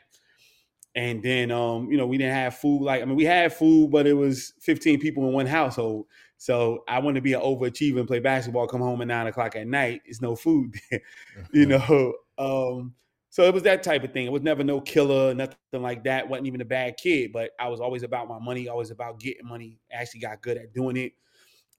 And 0.94 1.22
then 1.22 1.50
um, 1.50 1.90
you 1.90 1.96
know, 1.96 2.06
we 2.06 2.18
didn't 2.18 2.34
have 2.34 2.56
food. 2.56 2.82
Like, 2.82 3.02
I 3.02 3.04
mean, 3.04 3.16
we 3.16 3.24
had 3.24 3.52
food, 3.52 3.90
but 3.90 4.06
it 4.06 4.14
was 4.14 4.54
15 4.60 5.00
people 5.00 5.26
in 5.26 5.32
one 5.32 5.46
household. 5.46 6.06
So 6.36 6.84
I 6.88 6.98
wanted 7.00 7.16
to 7.16 7.22
be 7.22 7.34
an 7.34 7.40
overachiever 7.40 7.98
and 7.98 8.08
play 8.08 8.18
basketball, 8.18 8.66
come 8.66 8.80
home 8.80 9.02
at 9.02 9.08
nine 9.08 9.26
o'clock 9.26 9.56
at 9.56 9.66
night. 9.66 10.02
It's 10.04 10.20
no 10.20 10.34
food 10.34 10.74
you 11.52 11.66
know. 11.66 12.14
Um, 12.38 12.94
so 13.28 13.44
it 13.44 13.54
was 13.54 13.62
that 13.64 13.82
type 13.82 14.02
of 14.02 14.12
thing. 14.12 14.26
It 14.26 14.32
was 14.32 14.42
never 14.42 14.64
no 14.64 14.80
killer, 14.80 15.34
nothing 15.34 15.56
like 15.74 16.02
that. 16.04 16.28
wasn't 16.28 16.48
even 16.48 16.60
a 16.60 16.64
bad 16.64 16.96
kid, 16.96 17.30
but 17.32 17.50
I 17.60 17.68
was 17.68 17.80
always 17.80 18.02
about 18.02 18.26
my 18.26 18.38
money, 18.40 18.68
always 18.68 18.90
about 18.90 19.20
getting 19.20 19.46
money. 19.46 19.78
Actually 19.92 20.20
got 20.20 20.42
good 20.42 20.56
at 20.56 20.72
doing 20.72 20.96
it. 20.96 21.12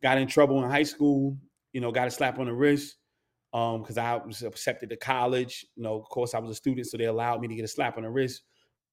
Got 0.01 0.17
in 0.17 0.27
trouble 0.27 0.63
in 0.63 0.69
high 0.69 0.83
school, 0.83 1.37
you 1.73 1.81
know, 1.81 1.91
got 1.91 2.07
a 2.07 2.11
slap 2.11 2.39
on 2.39 2.45
the 2.45 2.53
wrist 2.53 2.97
um 3.53 3.81
because 3.81 3.97
I 3.97 4.15
was 4.15 4.43
accepted 4.43 4.89
to 4.91 4.97
college. 4.97 5.65
You 5.75 5.83
know, 5.83 5.95
of 5.99 6.05
course, 6.09 6.33
I 6.33 6.39
was 6.39 6.51
a 6.51 6.55
student, 6.55 6.87
so 6.87 6.97
they 6.97 7.05
allowed 7.05 7.41
me 7.41 7.47
to 7.49 7.55
get 7.55 7.65
a 7.65 7.67
slap 7.67 7.97
on 7.97 8.03
the 8.03 8.09
wrist. 8.09 8.43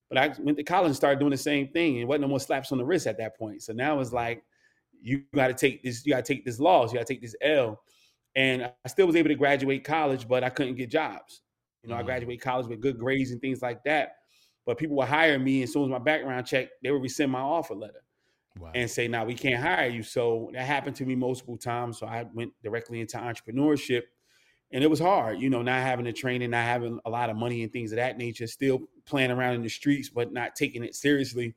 But 0.09 0.19
I 0.19 0.29
went 0.41 0.59
to 0.59 0.65
college 0.65 0.89
and 0.89 0.97
started 0.97 1.21
doing 1.21 1.33
the 1.33 1.37
same 1.39 1.69
thing, 1.73 1.99
and 1.99 2.09
wasn't 2.09 2.23
no 2.23 2.29
more 2.29 2.41
slaps 2.41 2.73
on 2.73 2.79
the 2.79 2.85
wrist 2.87 3.07
at 3.07 3.19
that 3.19 3.37
point. 3.39 3.63
So 3.63 3.73
now 3.73 4.01
it's 4.01 4.13
like 4.13 4.45
you 5.01 5.25
got 5.35 5.49
to 5.49 5.55
take 5.55 5.83
this, 5.83 6.05
you 6.07 6.13
got 6.13 6.25
to 6.25 6.35
take 6.35 6.45
this 6.45 6.61
loss, 6.61 6.93
you 6.93 6.99
got 6.99 7.07
to 7.07 7.15
take 7.15 7.23
this 7.23 7.37
L. 7.43 7.83
And 8.37 8.65
I 8.65 8.89
still 8.89 9.07
was 9.07 9.17
able 9.17 9.29
to 9.29 9.35
graduate 9.35 9.85
college, 9.85 10.29
but 10.29 10.45
I 10.45 10.51
couldn't 10.51 10.77
get 10.77 10.91
jobs. 10.91 11.43
You 11.83 11.91
know, 11.91 11.97
I 11.97 12.03
Mhm. 12.03 12.05
graduated 12.05 12.41
college 12.43 12.67
with 12.67 12.81
good 12.81 12.99
grades 12.99 13.31
and 13.33 13.41
things 13.41 13.63
like 13.63 13.85
that. 13.85 14.17
But 14.67 14.79
people 14.79 14.97
would 14.97 15.09
hire 15.09 15.39
me, 15.39 15.57
and 15.59 15.65
as 15.65 15.73
soon 15.73 15.85
as 15.85 15.89
my 15.91 15.99
background 15.99 16.47
check, 16.47 16.69
they 16.83 16.91
would 16.91 17.03
rescind 17.03 17.33
my 17.33 17.41
offer 17.41 17.75
letter. 17.75 18.05
Wow. 18.55 18.75
and 18.75 18.91
say, 18.91 19.09
"Now 19.09 19.25
we 19.25 19.35
can't 19.35 19.63
hire 19.63 19.89
you." 19.89 20.03
So 20.03 20.51
that 20.53 20.65
happened 20.67 20.97
to 20.97 21.07
me 21.07 21.15
multiple 21.15 21.57
times. 21.57 21.99
So 21.99 22.07
I 22.07 22.25
went 22.25 22.53
directly 22.63 23.01
into 23.01 23.17
entrepreneurship, 23.19 24.03
and 24.71 24.85
it 24.85 24.91
was 24.91 25.01
hard. 25.01 25.41
You 25.41 25.51
know, 25.51 25.63
not 25.63 25.83
having 25.83 26.05
the 26.05 26.13
training, 26.13 26.51
not 26.51 26.65
having 26.65 26.99
a 27.05 27.11
lot 27.11 27.31
of 27.31 27.37
money 27.37 27.63
and 27.63 27.73
things 27.73 27.93
of 27.93 27.97
that 27.97 28.19
nature. 28.19 28.47
Still 28.47 28.81
playing 29.07 29.31
around 29.31 29.55
in 29.55 29.63
the 29.63 29.69
streets, 29.69 30.09
but 30.11 30.33
not 30.33 30.55
taking 30.55 30.85
it 30.85 30.95
seriously. 30.95 31.55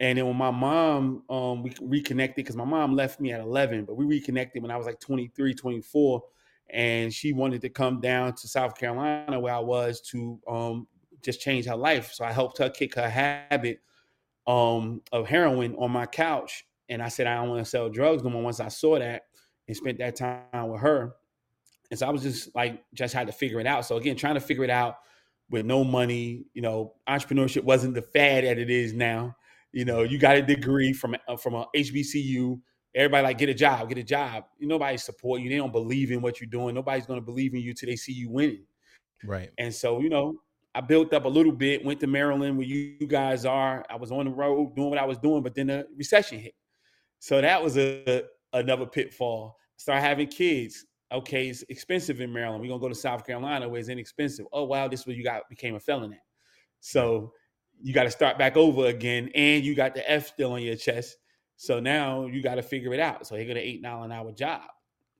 And 0.00 0.16
then 0.16 0.26
when 0.26 0.36
my 0.36 0.52
mom, 0.52 1.24
um, 1.28 1.62
we 1.62 1.72
reconnected 1.80 2.36
because 2.36 2.56
my 2.56 2.64
mom 2.64 2.94
left 2.94 3.20
me 3.20 3.32
at 3.32 3.40
11, 3.40 3.84
but 3.84 3.96
we 3.96 4.04
reconnected 4.04 4.62
when 4.62 4.70
I 4.70 4.76
was 4.76 4.86
like 4.86 5.00
23, 5.00 5.54
24. 5.54 6.22
And 6.70 7.12
she 7.12 7.32
wanted 7.32 7.62
to 7.62 7.68
come 7.68 8.00
down 8.00 8.34
to 8.34 8.46
South 8.46 8.76
Carolina 8.76 9.40
where 9.40 9.54
I 9.54 9.58
was 9.58 10.00
to 10.12 10.38
um, 10.46 10.86
just 11.22 11.40
change 11.40 11.66
her 11.66 11.74
life. 11.74 12.12
So 12.12 12.24
I 12.24 12.32
helped 12.32 12.58
her 12.58 12.70
kick 12.70 12.94
her 12.94 13.08
habit 13.08 13.80
um, 14.46 15.02
of 15.10 15.26
heroin 15.26 15.74
on 15.76 15.90
my 15.90 16.06
couch. 16.06 16.64
And 16.88 17.02
I 17.02 17.08
said, 17.08 17.26
I 17.26 17.36
don't 17.36 17.50
want 17.50 17.64
to 17.64 17.68
sell 17.68 17.88
drugs 17.88 18.22
no 18.22 18.30
more 18.30 18.42
once 18.42 18.60
I 18.60 18.68
saw 18.68 18.98
that 18.98 19.22
and 19.66 19.76
spent 19.76 19.98
that 19.98 20.16
time 20.16 20.68
with 20.68 20.80
her. 20.80 21.14
And 21.90 21.98
so 21.98 22.06
I 22.06 22.10
was 22.10 22.22
just 22.22 22.54
like, 22.54 22.84
just 22.94 23.14
had 23.14 23.26
to 23.26 23.32
figure 23.32 23.60
it 23.60 23.66
out. 23.66 23.86
So 23.86 23.96
again, 23.96 24.16
trying 24.16 24.34
to 24.34 24.40
figure 24.40 24.64
it 24.64 24.70
out 24.70 24.96
with 25.50 25.64
no 25.64 25.84
money, 25.84 26.44
you 26.52 26.62
know, 26.62 26.94
entrepreneurship 27.08 27.64
wasn't 27.64 27.94
the 27.94 28.02
fad 28.02 28.44
that 28.44 28.58
it 28.58 28.70
is 28.70 28.92
now. 28.92 29.34
You 29.72 29.84
know, 29.84 30.02
you 30.02 30.18
got 30.18 30.36
a 30.36 30.42
degree 30.42 30.92
from 30.92 31.16
uh, 31.26 31.36
from 31.36 31.54
a 31.54 31.66
HBCU. 31.76 32.60
Everybody 32.94 33.22
like 33.22 33.38
get 33.38 33.48
a 33.48 33.54
job, 33.54 33.88
get 33.88 33.98
a 33.98 34.02
job. 34.02 34.44
Nobody 34.60 34.96
support 34.96 35.40
you. 35.40 35.48
They 35.48 35.56
don't 35.56 35.72
believe 35.72 36.10
in 36.10 36.20
what 36.20 36.40
you're 36.40 36.50
doing. 36.50 36.74
Nobody's 36.74 37.06
going 37.06 37.20
to 37.20 37.24
believe 37.24 37.54
in 37.54 37.60
you 37.60 37.74
till 37.74 37.88
they 37.88 37.96
see 37.96 38.12
you 38.12 38.30
winning. 38.30 38.64
right. 39.24 39.50
And 39.58 39.74
so, 39.74 40.00
you 40.00 40.08
know, 40.08 40.40
I 40.74 40.80
built 40.80 41.12
up 41.12 41.24
a 41.24 41.28
little 41.28 41.52
bit, 41.52 41.84
went 41.84 42.00
to 42.00 42.06
Maryland 42.06 42.56
where 42.56 42.66
you 42.66 43.06
guys 43.06 43.44
are. 43.44 43.84
I 43.90 43.96
was 43.96 44.10
on 44.10 44.24
the 44.24 44.30
road 44.30 44.74
doing 44.74 44.90
what 44.90 44.98
I 44.98 45.04
was 45.04 45.18
doing, 45.18 45.42
but 45.42 45.54
then 45.54 45.68
the 45.68 45.86
recession 45.96 46.38
hit. 46.38 46.54
So 47.18 47.40
that 47.40 47.62
was 47.62 47.76
a 47.76 48.24
another 48.52 48.86
pitfall. 48.86 49.56
Start 49.76 50.02
having 50.02 50.28
kids. 50.28 50.86
Okay, 51.10 51.48
it's 51.48 51.64
expensive 51.68 52.20
in 52.20 52.32
Maryland. 52.32 52.60
We're 52.60 52.68
gonna 52.68 52.80
go 52.80 52.88
to 52.88 52.94
South 52.94 53.26
Carolina 53.26 53.68
where 53.68 53.80
it's 53.80 53.88
inexpensive. 53.88 54.46
Oh 54.52 54.64
wow, 54.64 54.88
this 54.88 55.00
is 55.00 55.06
where 55.06 55.16
you 55.16 55.24
got 55.24 55.48
became 55.48 55.74
a 55.74 55.80
felon 55.80 56.12
at. 56.12 56.20
So 56.80 57.32
you 57.80 57.94
got 57.94 58.04
to 58.04 58.10
start 58.10 58.38
back 58.38 58.56
over 58.56 58.86
again, 58.86 59.30
and 59.34 59.64
you 59.64 59.74
got 59.74 59.94
the 59.94 60.08
F 60.10 60.26
still 60.26 60.52
on 60.52 60.62
your 60.62 60.76
chest. 60.76 61.16
So 61.56 61.80
now 61.80 62.26
you 62.26 62.42
got 62.42 62.56
to 62.56 62.62
figure 62.62 62.92
it 62.92 63.00
out. 63.00 63.26
So 63.26 63.36
he 63.36 63.44
got 63.44 63.52
an 63.52 63.58
eight 63.58 63.82
dollar 63.82 64.04
an 64.04 64.12
hour 64.12 64.32
job. 64.32 64.62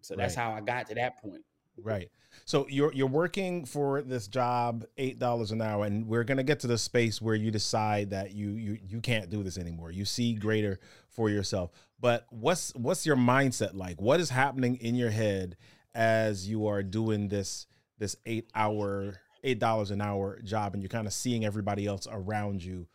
So 0.03 0.15
that's 0.15 0.37
Right. 0.37 0.43
how 0.45 0.53
I 0.53 0.61
got 0.61 0.87
to 0.89 0.95
that 0.97 1.21
point. 1.23 1.43
Right. 1.81 2.11
So 2.45 2.67
you're 2.69 2.93
you're 2.93 3.07
working 3.07 3.65
for 3.65 4.03
this 4.03 4.29
job, 4.29 4.85
eight 4.99 5.19
dollars 5.19 5.53
an 5.53 5.63
hour, 5.63 5.85
and 5.85 6.07
we're 6.07 6.25
gonna 6.25 6.43
get 6.43 6.61
to 6.61 6.67
the 6.67 6.79
space 6.79 7.23
where 7.23 7.35
you 7.35 7.51
decide 7.51 8.11
that 8.11 8.33
you 8.33 8.51
you 8.51 8.79
you 8.87 9.01
can't 9.01 9.31
do 9.31 9.43
this 9.43 9.57
anymore. 9.57 9.91
You 9.91 10.05
see 10.05 10.35
greater 10.35 10.79
for 11.09 11.31
yourself. 11.31 11.71
But 12.01 12.27
what's 12.31 12.75
what's 12.75 13.07
your 13.07 13.17
mindset 13.17 13.75
like? 13.75 14.01
What 14.01 14.21
is 14.21 14.31
happening 14.31 14.77
in 14.77 14.95
your 14.95 15.11
head 15.11 15.57
as 15.99 16.49
you 16.49 16.69
are 16.69 16.83
doing 16.83 17.29
this 17.29 17.67
this 17.99 18.17
eight 18.25 18.49
hour 18.55 19.17
eight 19.43 19.59
dollars 19.59 19.91
an 19.91 20.01
hour 20.01 20.41
job 20.43 20.73
and 20.73 20.83
you're 20.83 20.89
kind 20.89 21.07
of 21.07 21.13
seeing 21.13 21.45
everybody 21.45 21.87
else 21.87 22.07
around 22.11 22.63
you, 22.63 22.87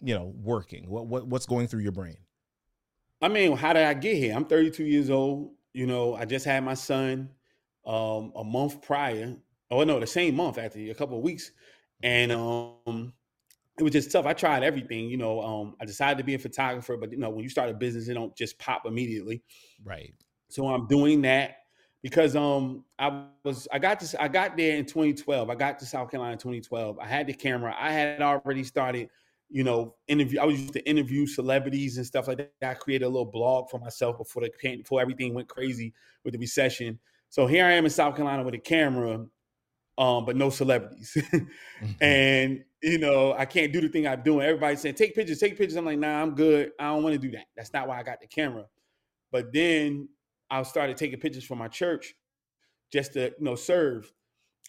you 0.00 0.14
know, 0.14 0.32
working? 0.42 0.88
What 0.88 1.08
what 1.08 1.26
what's 1.26 1.44
going 1.44 1.66
through 1.66 1.80
your 1.80 1.92
brain? 1.92 2.16
I 3.20 3.28
mean, 3.28 3.56
how 3.56 3.72
did 3.72 3.82
I 3.82 3.94
get 3.94 4.16
here? 4.16 4.34
I'm 4.34 4.44
32 4.44 4.84
years 4.84 5.10
old. 5.10 5.52
You 5.72 5.86
know, 5.86 6.14
I 6.14 6.24
just 6.24 6.44
had 6.44 6.62
my 6.62 6.74
son 6.74 7.30
um, 7.84 8.32
a 8.36 8.44
month 8.44 8.80
prior. 8.80 9.34
Oh 9.70 9.82
no, 9.82 9.98
the 9.98 10.06
same 10.06 10.36
month 10.36 10.58
actually, 10.58 10.90
a 10.90 10.94
couple 10.94 11.18
of 11.18 11.24
weeks, 11.24 11.50
and 12.04 12.30
um, 12.30 13.12
it 13.76 13.82
was 13.82 13.92
just 13.92 14.12
tough. 14.12 14.24
I 14.24 14.34
tried 14.34 14.62
everything. 14.62 15.08
You 15.08 15.16
know, 15.16 15.42
um, 15.42 15.74
I 15.80 15.84
decided 15.84 16.18
to 16.18 16.24
be 16.24 16.34
a 16.34 16.38
photographer, 16.38 16.96
but 16.96 17.10
you 17.10 17.18
know, 17.18 17.30
when 17.30 17.42
you 17.42 17.50
start 17.50 17.70
a 17.70 17.74
business, 17.74 18.06
it 18.06 18.14
don't 18.14 18.36
just 18.36 18.56
pop 18.60 18.86
immediately. 18.86 19.42
Right. 19.84 20.14
So 20.48 20.68
I'm 20.68 20.86
doing 20.86 21.22
that 21.22 21.56
because 22.06 22.36
um 22.36 22.84
I 23.00 23.24
was 23.42 23.66
I 23.72 23.80
got 23.80 23.98
this 23.98 24.14
I 24.14 24.28
got 24.28 24.56
there 24.56 24.76
in 24.76 24.84
2012. 24.84 25.50
I 25.50 25.56
got 25.56 25.80
to 25.80 25.86
South 25.86 26.08
Carolina 26.08 26.34
in 26.34 26.38
2012. 26.38 27.00
I 27.00 27.04
had 27.04 27.26
the 27.26 27.32
camera. 27.32 27.74
I 27.76 27.90
had 27.90 28.22
already 28.22 28.62
started, 28.62 29.08
you 29.50 29.64
know, 29.64 29.96
interview. 30.06 30.38
I 30.38 30.44
was 30.44 30.60
used 30.60 30.72
to 30.74 30.88
interview 30.88 31.26
celebrities 31.26 31.96
and 31.96 32.06
stuff 32.06 32.28
like 32.28 32.38
that. 32.38 32.52
I 32.62 32.74
created 32.74 33.06
a 33.06 33.08
little 33.08 33.24
blog 33.24 33.70
for 33.70 33.80
myself 33.80 34.18
before 34.18 34.44
the 34.44 34.76
before 34.76 35.00
everything 35.00 35.34
went 35.34 35.48
crazy 35.48 35.94
with 36.22 36.34
the 36.34 36.38
recession. 36.38 37.00
So 37.28 37.48
here 37.48 37.66
I 37.66 37.72
am 37.72 37.84
in 37.84 37.90
South 37.90 38.14
Carolina 38.14 38.44
with 38.44 38.54
a 38.54 38.58
camera, 38.58 39.26
um, 39.98 40.24
but 40.24 40.36
no 40.36 40.48
celebrities. 40.48 41.18
and 42.00 42.62
you 42.84 42.98
know, 42.98 43.34
I 43.36 43.46
can't 43.46 43.72
do 43.72 43.80
the 43.80 43.88
thing 43.88 44.06
I'm 44.06 44.22
doing. 44.22 44.46
Everybody's 44.46 44.80
saying, 44.80 44.94
take 44.94 45.16
pictures, 45.16 45.40
take 45.40 45.58
pictures. 45.58 45.76
I'm 45.76 45.84
like, 45.84 45.98
nah, 45.98 46.22
I'm 46.22 46.36
good. 46.36 46.70
I 46.78 46.84
don't 46.84 47.02
want 47.02 47.14
to 47.14 47.18
do 47.18 47.32
that. 47.32 47.46
That's 47.56 47.72
not 47.72 47.88
why 47.88 47.98
I 47.98 48.04
got 48.04 48.20
the 48.20 48.28
camera. 48.28 48.66
But 49.32 49.52
then 49.52 50.08
I 50.50 50.62
started 50.62 50.96
taking 50.96 51.18
pictures 51.20 51.44
for 51.44 51.56
my 51.56 51.68
church 51.68 52.14
just 52.92 53.14
to, 53.14 53.24
you 53.24 53.44
know, 53.44 53.54
serve. 53.54 54.12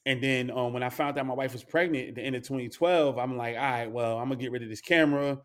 And 0.06 0.24
then 0.24 0.52
um, 0.52 0.74
when 0.74 0.84
I 0.84 0.90
found 0.90 1.18
out 1.18 1.26
my 1.26 1.34
wife 1.34 1.54
was 1.54 1.64
pregnant 1.64 2.10
at 2.10 2.16
the 2.16 2.22
end 2.22 2.36
of 2.36 2.44
2012, 2.44 3.18
I'm 3.18 3.38
like, 3.38 3.56
all 3.56 3.62
right, 3.62 3.92
well, 3.92 4.18
I'm 4.18 4.30
gonna 4.30 4.40
get 4.40 4.52
rid 4.52 4.64
of 4.64 4.70
this 4.70 4.82
camera. 4.82 5.40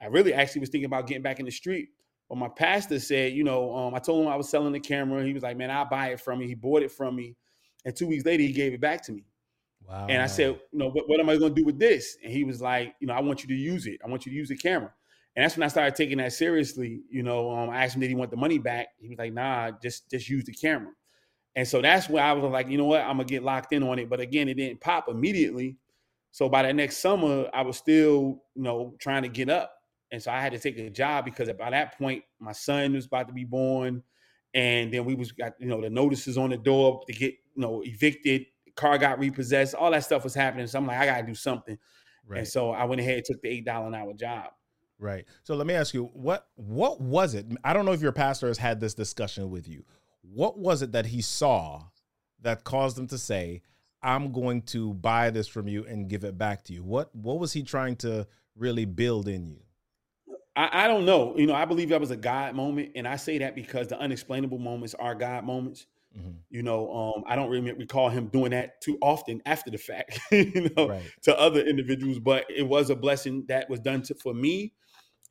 I 0.00 0.06
really 0.06 0.32
actually 0.32 0.60
was 0.60 0.70
thinking 0.70 0.86
about 0.86 1.06
getting 1.06 1.22
back 1.22 1.40
in 1.40 1.46
the 1.46 1.50
street. 1.50 1.88
But 2.28 2.36
my 2.36 2.48
pastor 2.48 2.98
said, 3.00 3.32
you 3.32 3.42
know, 3.42 3.74
um, 3.74 3.94
I 3.94 3.98
told 3.98 4.22
him 4.22 4.30
I 4.30 4.36
was 4.36 4.48
selling 4.48 4.72
the 4.72 4.80
camera. 4.80 5.24
He 5.24 5.32
was 5.32 5.42
like, 5.42 5.56
man, 5.56 5.70
I'll 5.70 5.88
buy 5.88 6.08
it 6.08 6.20
from 6.20 6.40
you. 6.40 6.46
He 6.46 6.54
bought 6.54 6.82
it 6.82 6.92
from 6.92 7.16
me. 7.16 7.36
And 7.84 7.96
two 7.96 8.06
weeks 8.06 8.24
later, 8.24 8.42
he 8.42 8.52
gave 8.52 8.74
it 8.74 8.80
back 8.80 9.02
to 9.06 9.12
me. 9.12 9.24
Wow. 9.88 10.06
And 10.08 10.20
I 10.20 10.26
said, 10.26 10.60
you 10.72 10.78
know, 10.78 10.90
what, 10.90 11.08
what 11.08 11.20
am 11.20 11.30
I 11.30 11.38
going 11.38 11.54
to 11.54 11.60
do 11.60 11.64
with 11.64 11.78
this? 11.78 12.18
And 12.22 12.30
he 12.30 12.44
was 12.44 12.60
like, 12.60 12.94
you 13.00 13.06
know, 13.06 13.14
I 13.14 13.20
want 13.20 13.42
you 13.42 13.48
to 13.48 13.54
use 13.54 13.86
it. 13.86 13.98
I 14.04 14.08
want 14.08 14.26
you 14.26 14.32
to 14.32 14.36
use 14.36 14.50
the 14.50 14.56
camera. 14.56 14.92
And 15.38 15.44
that's 15.44 15.56
when 15.56 15.62
I 15.62 15.68
started 15.68 15.94
taking 15.94 16.18
that 16.18 16.32
seriously. 16.32 17.02
You 17.08 17.22
know, 17.22 17.52
um, 17.52 17.70
I 17.70 17.84
asked 17.84 17.94
him, 17.94 18.00
did 18.00 18.08
he 18.08 18.16
want 18.16 18.32
the 18.32 18.36
money 18.36 18.58
back? 18.58 18.88
He 18.98 19.08
was 19.08 19.18
like, 19.18 19.32
nah, 19.32 19.70
just 19.80 20.10
just 20.10 20.28
use 20.28 20.42
the 20.42 20.52
camera. 20.52 20.90
And 21.54 21.66
so 21.66 21.80
that's 21.80 22.08
where 22.08 22.24
I 22.24 22.32
was 22.32 22.50
like, 22.50 22.66
you 22.66 22.76
know 22.76 22.86
what, 22.86 23.02
I'm 23.02 23.18
gonna 23.18 23.24
get 23.24 23.44
locked 23.44 23.72
in 23.72 23.84
on 23.84 24.00
it. 24.00 24.10
But 24.10 24.18
again, 24.18 24.48
it 24.48 24.54
didn't 24.54 24.80
pop 24.80 25.08
immediately. 25.08 25.76
So 26.32 26.48
by 26.48 26.64
that 26.64 26.74
next 26.74 26.96
summer, 26.96 27.48
I 27.54 27.62
was 27.62 27.76
still, 27.76 28.42
you 28.56 28.62
know, 28.64 28.96
trying 28.98 29.22
to 29.22 29.28
get 29.28 29.48
up. 29.48 29.72
And 30.10 30.20
so 30.20 30.32
I 30.32 30.40
had 30.40 30.50
to 30.54 30.58
take 30.58 30.76
a 30.76 30.90
job 30.90 31.24
because 31.24 31.48
by 31.52 31.70
that 31.70 31.96
point, 31.96 32.24
my 32.40 32.50
son 32.50 32.94
was 32.94 33.06
about 33.06 33.28
to 33.28 33.32
be 33.32 33.44
born. 33.44 34.02
And 34.54 34.92
then 34.92 35.04
we 35.04 35.14
was 35.14 35.30
got, 35.30 35.52
you 35.60 35.68
know, 35.68 35.80
the 35.80 35.88
notices 35.88 36.36
on 36.36 36.50
the 36.50 36.56
door 36.56 37.00
to 37.06 37.12
get, 37.12 37.34
you 37.54 37.62
know, 37.62 37.84
evicted, 37.84 38.46
car 38.74 38.98
got 38.98 39.20
repossessed, 39.20 39.76
all 39.76 39.92
that 39.92 40.02
stuff 40.02 40.24
was 40.24 40.34
happening. 40.34 40.66
So 40.66 40.80
I'm 40.80 40.86
like, 40.88 40.98
I 40.98 41.06
gotta 41.06 41.24
do 41.24 41.36
something. 41.36 41.78
right. 42.26 42.38
And 42.38 42.48
so 42.48 42.72
I 42.72 42.82
went 42.86 43.00
ahead 43.00 43.18
and 43.18 43.24
took 43.24 43.40
the 43.40 43.50
eight 43.50 43.64
dollar 43.64 43.86
an 43.86 43.94
hour 43.94 44.12
job. 44.14 44.50
Right. 44.98 45.26
So 45.44 45.54
let 45.54 45.66
me 45.66 45.74
ask 45.74 45.94
you, 45.94 46.06
what 46.12 46.48
what 46.56 47.00
was 47.00 47.34
it? 47.34 47.46
I 47.64 47.72
don't 47.72 47.84
know 47.84 47.92
if 47.92 48.02
your 48.02 48.12
pastor 48.12 48.48
has 48.48 48.58
had 48.58 48.80
this 48.80 48.94
discussion 48.94 49.50
with 49.50 49.68
you. 49.68 49.84
What 50.22 50.58
was 50.58 50.82
it 50.82 50.92
that 50.92 51.06
he 51.06 51.22
saw 51.22 51.84
that 52.42 52.64
caused 52.64 52.98
him 52.98 53.06
to 53.08 53.18
say, 53.18 53.62
"I'm 54.02 54.32
going 54.32 54.62
to 54.62 54.94
buy 54.94 55.30
this 55.30 55.46
from 55.46 55.68
you 55.68 55.84
and 55.86 56.08
give 56.08 56.24
it 56.24 56.36
back 56.36 56.64
to 56.64 56.72
you"? 56.72 56.82
What 56.82 57.14
what 57.14 57.38
was 57.38 57.52
he 57.52 57.62
trying 57.62 57.96
to 57.96 58.26
really 58.56 58.84
build 58.86 59.28
in 59.28 59.46
you? 59.46 59.60
I, 60.56 60.84
I 60.84 60.88
don't 60.88 61.04
know. 61.04 61.36
You 61.36 61.46
know, 61.46 61.54
I 61.54 61.64
believe 61.64 61.90
that 61.90 62.00
was 62.00 62.10
a 62.10 62.16
God 62.16 62.56
moment, 62.56 62.90
and 62.96 63.06
I 63.06 63.14
say 63.16 63.38
that 63.38 63.54
because 63.54 63.86
the 63.86 63.98
unexplainable 64.00 64.58
moments 64.58 64.94
are 64.94 65.14
God 65.14 65.44
moments. 65.44 65.86
Mhm. 66.18 66.36
You 66.50 66.62
know, 66.64 66.90
um, 66.92 67.24
I 67.26 67.36
don't 67.36 67.50
really 67.50 67.70
recall 67.72 68.08
him 68.08 68.26
doing 68.28 68.50
that 68.50 68.80
too 68.80 68.98
often 69.00 69.40
after 69.46 69.70
the 69.70 69.78
fact. 69.78 70.18
you 70.32 70.70
know, 70.76 70.88
Right. 70.88 71.02
to 71.22 71.38
other 71.38 71.60
individuals, 71.60 72.18
but 72.18 72.46
it 72.50 72.66
was 72.66 72.90
a 72.90 72.96
blessing 72.96 73.44
that 73.48 73.70
was 73.70 73.78
done 73.78 74.02
to, 74.02 74.14
for 74.16 74.34
me. 74.34 74.72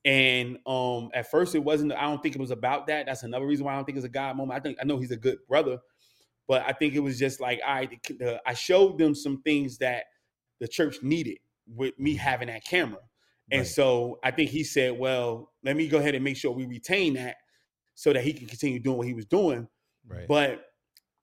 And 0.05 0.57
um, 0.65 1.09
at 1.13 1.29
first, 1.29 1.55
it 1.55 1.59
wasn't. 1.59 1.91
I 1.93 2.03
don't 2.03 2.21
think 2.21 2.35
it 2.35 2.41
was 2.41 2.51
about 2.51 2.87
that. 2.87 3.05
That's 3.05 3.23
another 3.23 3.45
reason 3.45 3.65
why 3.65 3.73
I 3.73 3.75
don't 3.75 3.85
think 3.85 3.97
it's 3.97 4.05
a 4.05 4.09
God 4.09 4.37
moment. 4.37 4.57
I 4.57 4.61
think 4.61 4.77
I 4.81 4.85
know 4.85 4.97
he's 4.97 5.11
a 5.11 5.17
good 5.17 5.39
brother, 5.47 5.79
but 6.47 6.63
I 6.65 6.71
think 6.71 6.93
it 6.93 6.99
was 6.99 7.19
just 7.19 7.41
like 7.41 7.59
I, 7.65 7.89
the, 8.07 8.41
I 8.45 8.53
showed 8.53 8.97
them 8.97 9.13
some 9.13 9.41
things 9.41 9.79
that 9.79 10.05
the 10.59 10.67
church 10.67 10.97
needed 11.01 11.39
with 11.67 11.97
me 11.99 12.15
having 12.15 12.47
that 12.47 12.63
camera. 12.63 13.01
And 13.51 13.59
Right. 13.59 13.67
so 13.67 14.19
I 14.23 14.31
think 14.31 14.49
he 14.49 14.63
said, 14.63 14.97
well, 14.97 15.51
let 15.63 15.75
me 15.75 15.87
go 15.87 15.99
ahead 15.99 16.15
and 16.15 16.23
make 16.23 16.37
sure 16.37 16.51
we 16.51 16.65
retain 16.65 17.13
that 17.13 17.37
so 17.95 18.13
that 18.13 18.23
he 18.23 18.33
can 18.33 18.47
continue 18.47 18.79
doing 18.79 18.97
what 18.97 19.07
he 19.07 19.13
was 19.13 19.25
doing. 19.25 19.67
Right. 20.07 20.27
But 20.27 20.65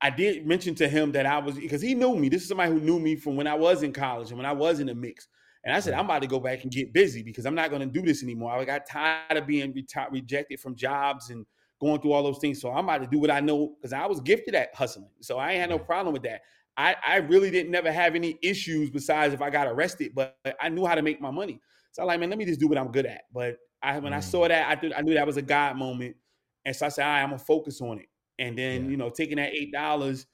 I 0.01 0.11
did 0.11 0.47
mention 0.47 0.75
to 0.77 0.89
him 0.89 1.13
that 1.13 1.27
I 1.27 1.39
was 1.39 1.55
because 1.55 1.81
he 1.81 1.95
knew 1.95 2.17
me. 2.17 2.29
This 2.29 2.43
is 2.43 2.49
somebody 2.49 2.73
who 2.73 2.81
knew 2.81 2.99
me 2.99 3.17
from 3.17 3.37
when 3.37 3.47
I 3.47 3.55
was 3.55 3.83
in 3.83 3.93
college 3.93 4.29
and 4.29 4.39
when 4.39 4.47
I 4.47 4.53
was 4.53 4.81
in 4.81 4.89
the 4.89 4.95
mix. 4.95 5.29
And 5.65 5.75
I 5.75 5.81
said, 5.81 5.95
I'm 5.95 6.05
about 6.05 6.23
to 6.23 6.29
go 6.29 6.41
back 6.41 6.63
and 6.63 6.71
get 6.71 6.93
busy 6.93 7.23
because 7.23 7.47
I'm 7.47 7.55
not 7.55 7.71
going 7.71 7.81
to 7.81 7.87
do 7.87 8.03
this 8.03 8.23
anymore. 8.23 8.53
I 8.53 8.65
got 8.65 8.87
tired 8.87 9.37
of 9.37 9.47
being 9.47 9.73
reti- 9.73 10.11
rejected 10.13 10.61
from 10.61 10.77
jobs 10.77 11.31
and 11.31 11.47
going 11.81 12.01
through 12.01 12.13
all 12.13 12.23
those 12.23 12.39
things. 12.39 12.61
So 12.61 12.71
I'm 12.71 12.85
about 12.85 12.99
to 12.99 13.07
do 13.07 13.19
what 13.19 13.31
I 13.31 13.41
know 13.41 13.75
because 13.81 13.93
I 13.93 14.07
was 14.07 14.21
gifted 14.21 14.55
at 14.55 14.75
hustling. 14.75 15.09
So 15.21 15.39
I 15.39 15.53
ain't 15.53 15.61
had 15.61 15.71
no 15.71 15.79
problem 15.79 16.13
with 16.13 16.23
that. 16.25 16.43
I, 16.77 16.97
I 17.07 17.17
really 17.17 17.51
didn't 17.51 17.71
never 17.71 17.91
have 17.93 18.15
any 18.15 18.39
issues 18.43 18.91
besides 18.91 19.33
if 19.33 19.41
I 19.41 19.49
got 19.49 19.67
arrested, 19.69 20.13
but 20.15 20.37
I 20.61 20.69
knew 20.69 20.85
how 20.85 20.95
to 20.97 21.03
make 21.03 21.21
my 21.21 21.31
money. 21.31 21.61
So 21.93 22.03
I'm 22.03 22.09
like, 22.09 22.21
man, 22.21 22.31
let 22.31 22.39
me 22.39 22.45
just 22.45 22.61
do 22.61 22.69
what 22.69 22.77
I'm 22.77 22.91
good 22.91 23.07
at. 23.07 23.23
But 23.33 23.57
I 23.83 23.99
when 24.01 24.13
I 24.13 24.19
Mm. 24.19 24.25
saw 24.25 24.49
that, 24.49 24.69
I, 24.69 24.75
th- 24.75 24.93
I 24.97 25.03
knew 25.03 25.15
that 25.15 25.27
was 25.27 25.37
a 25.37 25.43
God 25.43 25.77
moment. 25.77 26.17
And 26.65 26.75
so 26.75 26.87
I 26.87 26.89
said, 26.89 27.05
all 27.05 27.11
right, 27.13 27.23
I'm 27.23 27.29
gonna 27.29 27.39
focus 27.39 27.81
on 27.81 28.01
it. 28.01 28.09
And 28.39 28.59
then, 28.59 28.85
Yeah. 28.85 28.91
you 28.91 28.97
know, 28.97 29.11
taking 29.11 29.37
that 29.37 29.53
eight 29.55 29.73
dollars, 29.73 30.27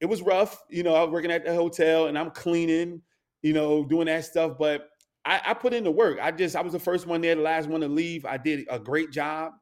it 0.00 0.06
was 0.06 0.22
rough. 0.22 0.62
You 0.70 0.82
know, 0.82 0.94
I 0.94 1.02
was 1.02 1.10
working 1.12 1.30
at 1.30 1.44
the 1.44 1.54
hotel 1.54 2.06
and 2.06 2.18
I'm 2.18 2.30
cleaning, 2.30 3.02
you 3.42 3.52
know, 3.52 3.84
doing 3.84 4.06
that 4.06 4.24
stuff. 4.24 4.58
But 4.58 4.88
I, 5.24 5.40
I 5.46 5.54
put 5.54 5.74
in 5.74 5.84
the 5.84 5.90
work. 5.90 6.18
I 6.20 6.30
just 6.30 6.56
I 6.56 6.62
was 6.62 6.72
the 6.72 6.78
first 6.78 7.06
one 7.06 7.20
there, 7.20 7.34
the 7.34 7.42
last 7.42 7.68
one 7.68 7.80
to 7.80 7.88
leave. 7.88 8.24
I 8.24 8.36
did 8.36 8.66
a 8.70 8.78
great 8.78 9.10
job. 9.10 9.52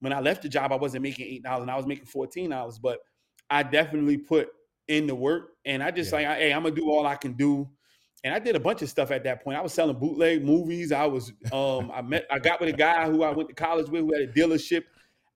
When 0.00 0.12
I 0.12 0.20
left 0.20 0.42
the 0.42 0.48
job, 0.48 0.72
I 0.72 0.76
wasn't 0.76 1.02
making 1.02 1.26
eight 1.26 1.42
dollars, 1.42 1.62
and 1.62 1.70
I 1.70 1.76
was 1.76 1.86
making 1.86 2.06
fourteen 2.06 2.50
dollars. 2.50 2.78
But 2.78 2.98
I 3.50 3.62
definitely 3.62 4.18
put 4.18 4.48
in 4.88 5.06
the 5.06 5.14
work, 5.14 5.52
and 5.64 5.82
I 5.82 5.90
just 5.90 6.12
Yeah. 6.12 6.28
like, 6.28 6.38
hey, 6.38 6.52
I'm 6.52 6.62
gonna 6.62 6.74
do 6.74 6.90
all 6.90 7.06
I 7.06 7.16
can 7.16 7.34
do. 7.34 7.68
And 8.24 8.32
I 8.32 8.38
did 8.38 8.54
a 8.54 8.60
bunch 8.60 8.82
of 8.82 8.88
stuff 8.88 9.10
at 9.10 9.24
that 9.24 9.42
point. 9.42 9.58
I 9.58 9.60
was 9.60 9.74
selling 9.74 9.98
bootleg 9.98 10.44
movies. 10.44 10.92
I 10.92 11.06
was, 11.06 11.32
um, 11.52 11.90
I 11.92 12.02
met, 12.02 12.24
I 12.30 12.38
got 12.38 12.60
with 12.60 12.68
a 12.68 12.76
guy 12.76 13.10
who 13.10 13.24
I 13.24 13.32
went 13.32 13.48
to 13.48 13.54
college 13.54 13.88
with, 13.88 14.02
who 14.02 14.12
had 14.12 14.22
a 14.22 14.32
dealership. 14.32 14.84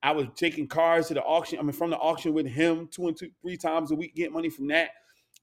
I 0.04 0.12
was 0.12 0.28
taking 0.36 0.68
cars 0.68 1.08
to 1.08 1.14
the 1.14 1.22
auction. 1.22 1.58
I 1.58 1.62
mean, 1.62 1.72
from 1.72 1.90
the 1.90 1.96
auction 1.96 2.32
with 2.32 2.46
him 2.46 2.88
two 2.92 3.08
and 3.08 3.16
two, 3.16 3.30
three 3.42 3.56
times 3.56 3.90
a 3.90 3.96
week, 3.96 4.14
get 4.14 4.30
money 4.32 4.50
from 4.50 4.68
that. 4.68 4.90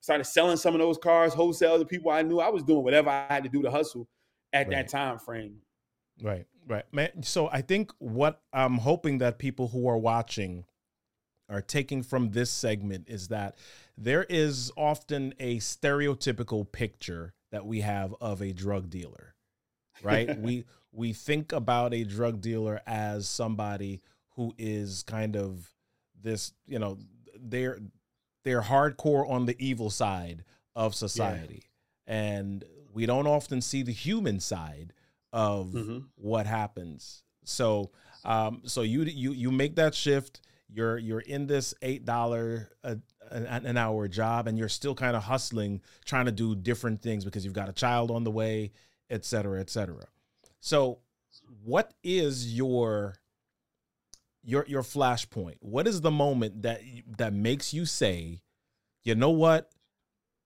Started 0.03 0.25
selling 0.25 0.57
some 0.57 0.73
of 0.75 0.81
those 0.81 0.97
cars 0.97 1.33
wholesale 1.33 1.79
to 1.79 1.85
people 1.85 2.11
I 2.11 2.23
knew. 2.23 2.41
I 2.41 2.49
was 2.49 2.61
doing 2.61 2.83
whatever 2.83 3.09
I 3.09 3.25
had 3.29 3.43
to 3.43 3.49
do 3.49 3.61
to 3.61 3.71
hustle 3.71 4.09
at 4.51 4.67
Right. 4.67 4.71
that 4.71 4.89
time 4.89 5.17
frame. 5.17 5.61
Right, 6.21 6.45
right. 6.67 6.83
Man, 6.91 7.23
so 7.23 7.47
I 7.49 7.61
think 7.61 7.89
what 7.99 8.41
I'm 8.51 8.79
hoping 8.79 9.19
that 9.19 9.39
people 9.39 9.69
who 9.69 9.87
are 9.87 9.97
watching 9.97 10.65
are 11.47 11.61
taking 11.61 12.03
from 12.03 12.31
this 12.31 12.51
segment 12.51 13.07
is 13.07 13.29
that 13.29 13.55
there 13.97 14.25
is 14.25 14.73
often 14.75 15.33
a 15.39 15.59
stereotypical 15.59 16.69
picture 16.69 17.33
that 17.51 17.65
we 17.65 17.79
have 17.79 18.13
of 18.19 18.41
a 18.41 18.51
drug 18.51 18.89
dealer. 18.89 19.35
Right? 20.01 20.37
we 20.37 20.65
we 20.91 21.13
think 21.13 21.53
about 21.53 21.93
a 21.93 22.03
drug 22.03 22.41
dealer 22.41 22.81
as 22.85 23.25
somebody 23.25 24.01
who 24.35 24.53
is 24.57 25.03
kind 25.03 25.37
of 25.37 25.73
this, 26.21 26.51
you 26.67 26.77
know, 26.77 26.97
they're 27.39 27.79
they're 28.43 28.61
hardcore 28.61 29.29
on 29.29 29.45
the 29.45 29.55
evil 29.59 29.89
side 29.89 30.43
of 30.75 30.93
society. 30.95 31.63
And 32.07 32.63
we 32.93 33.05
don't 33.05 33.27
often 33.27 33.61
see 33.61 33.83
the 33.83 33.91
human 33.93 34.39
side 34.39 34.93
of 35.31 35.67
Mhm. 35.71 36.05
what 36.15 36.45
happens. 36.45 37.23
So 37.45 37.91
um 38.25 38.61
so 38.65 38.81
you 38.83 39.03
you 39.03 39.31
you 39.33 39.51
make 39.51 39.75
that 39.75 39.95
shift, 39.95 40.41
you're 40.69 40.97
you're 40.97 41.19
in 41.21 41.47
this 41.47 41.73
eight 41.81 42.05
dollar 42.05 42.69
an, 42.83 43.01
an 43.65 43.77
hour 43.77 44.07
job 44.07 44.47
and 44.47 44.57
you're 44.57 44.69
still 44.69 44.93
kind 44.95 45.15
of 45.15 45.23
hustling, 45.23 45.81
trying 46.05 46.25
to 46.25 46.31
do 46.31 46.55
different 46.55 47.01
things 47.01 47.25
because 47.25 47.43
you've 47.43 47.53
got 47.53 47.69
a 47.69 47.73
child 47.73 48.11
on 48.11 48.23
the 48.23 48.31
way, 48.31 48.71
et 49.09 49.25
cetera, 49.25 49.59
et 49.59 49.69
cetera. 49.69 50.05
So 50.59 50.99
what 51.63 51.93
is 52.03 52.53
your 52.55 53.15
your 54.43 54.65
your 54.67 54.83
flashpoint? 54.83 55.55
What 55.59 55.87
is 55.87 56.01
the 56.01 56.11
moment 56.11 56.63
that 56.63 56.81
that 57.17 57.33
makes 57.33 57.73
you 57.73 57.85
say, 57.85 58.41
you 59.03 59.15
know 59.15 59.31
what? 59.31 59.69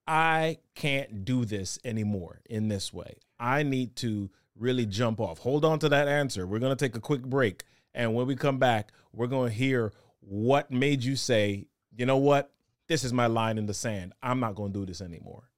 I 0.07 0.59
can't 0.75 1.25
do 1.25 1.43
this 1.43 1.79
anymore 1.83 2.41
in 2.49 2.69
this 2.69 2.93
way. 2.93 3.17
I 3.39 3.63
need 3.63 3.95
to 3.97 4.29
really 4.55 4.85
jump 4.85 5.19
off. 5.19 5.39
Hold 5.39 5.65
on 5.65 5.79
to 5.79 5.89
that 5.89 6.07
answer. 6.07 6.47
We're 6.47 6.59
going 6.59 6.75
to 6.75 6.85
take 6.85 6.95
a 6.95 7.01
quick 7.01 7.23
break. 7.23 7.63
And 7.93 8.13
when 8.15 8.25
we 8.25 8.35
come 8.35 8.57
back, 8.57 8.91
we're 9.11 9.27
going 9.27 9.49
to 9.49 9.55
hear 9.55 9.91
what 10.19 10.71
made 10.71 11.03
you 11.03 11.15
say, 11.15 11.67
you 11.95 12.05
know 12.05 12.17
what? 12.17 12.51
This 12.87 13.03
is 13.03 13.11
my 13.11 13.27
line 13.27 13.57
in 13.57 13.65
the 13.65 13.73
sand. 13.73 14.13
I'm 14.23 14.39
not 14.39 14.55
going 14.55 14.71
to 14.71 14.79
do 14.79 14.85
this 14.85 15.01
anymore. 15.01 15.49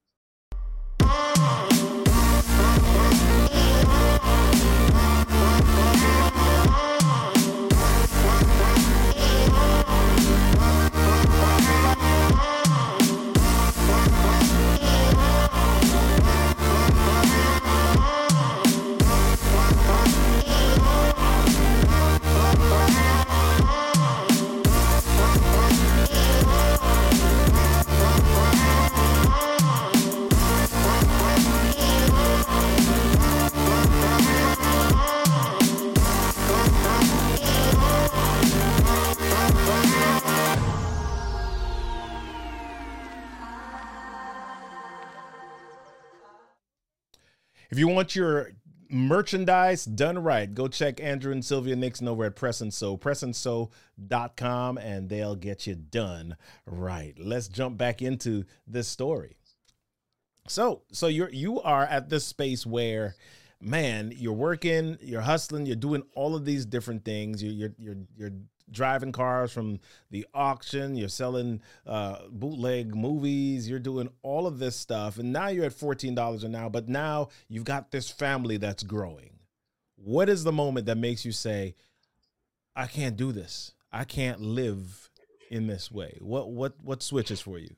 Want 48.00 48.16
your 48.16 48.52
merchandise 48.90 49.84
done 49.84 50.18
right, 50.18 50.56
go 50.56 50.70
check 50.70 51.02
Andrew 51.02 51.34
and 51.34 51.44
Sylvia 51.44 51.76
Nixon 51.76 52.08
over 52.08 52.24
at 52.24 52.36
Press 52.38 52.62
and 52.62 52.74
So, 52.74 52.96
pressandso.com, 52.96 54.78
and 54.78 55.10
they'll 55.10 55.36
get 55.36 55.68
you 55.68 55.76
done 55.76 56.38
right. 56.66 57.14
Let's 57.20 57.50
jump 57.50 57.78
back 57.78 58.02
into 58.02 58.46
this 58.66 58.88
story. 58.88 59.36
So, 60.48 60.84
so 60.94 61.08
you're 61.08 61.30
you 61.30 61.60
are 61.60 61.84
at 61.84 62.10
this 62.10 62.24
space 62.26 62.66
where, 62.66 63.16
man, 63.62 64.14
you're 64.16 64.32
working, 64.32 64.98
you're 65.02 65.20
hustling, 65.20 65.66
you're 65.66 65.76
doing 65.76 66.04
all 66.16 66.36
of 66.36 66.46
these 66.46 66.66
different 66.66 67.04
things. 67.04 67.44
You, 67.44 67.52
you're 67.52 67.74
you're 67.78 67.98
you're 68.16 68.32
driving 68.72 69.12
cars 69.12 69.52
from 69.52 69.80
the 70.12 70.26
auction. 70.34 70.96
You're 70.96 71.10
selling 71.10 71.62
uh, 71.86 72.20
bootleg 72.30 72.96
movies. 72.96 73.70
You're 73.70 73.80
doing 73.80 74.10
all 74.22 74.48
of 74.48 74.60
this 74.60 74.76
stuff, 74.76 75.18
and 75.18 75.32
now 75.32 75.48
you're 75.48 75.66
at 75.66 75.74
fourteen 75.74 76.16
dollars 76.16 76.44
an 76.44 76.56
hour. 76.56 76.70
But 76.70 76.88
now 76.88 77.30
you've 77.48 77.66
got 77.66 77.92
this 77.92 78.10
family 78.10 78.58
that's 78.58 78.84
growing. 78.84 79.40
What 79.96 80.30
is 80.30 80.44
the 80.44 80.52
moment 80.52 80.86
that 80.86 80.98
makes 80.98 81.26
you 81.26 81.32
say, 81.32 81.76
"I 82.76 82.88
can't 82.88 83.18
do 83.18 83.32
this. 83.32 83.74
I 83.92 84.04
can't 84.04 84.42
live 84.42 85.10
in 85.50 85.68
this 85.68 85.92
way"? 85.92 86.18
What 86.22 86.52
what 86.52 86.74
what 86.82 87.04
switches 87.04 87.42
for 87.42 87.60
you? 87.60 87.76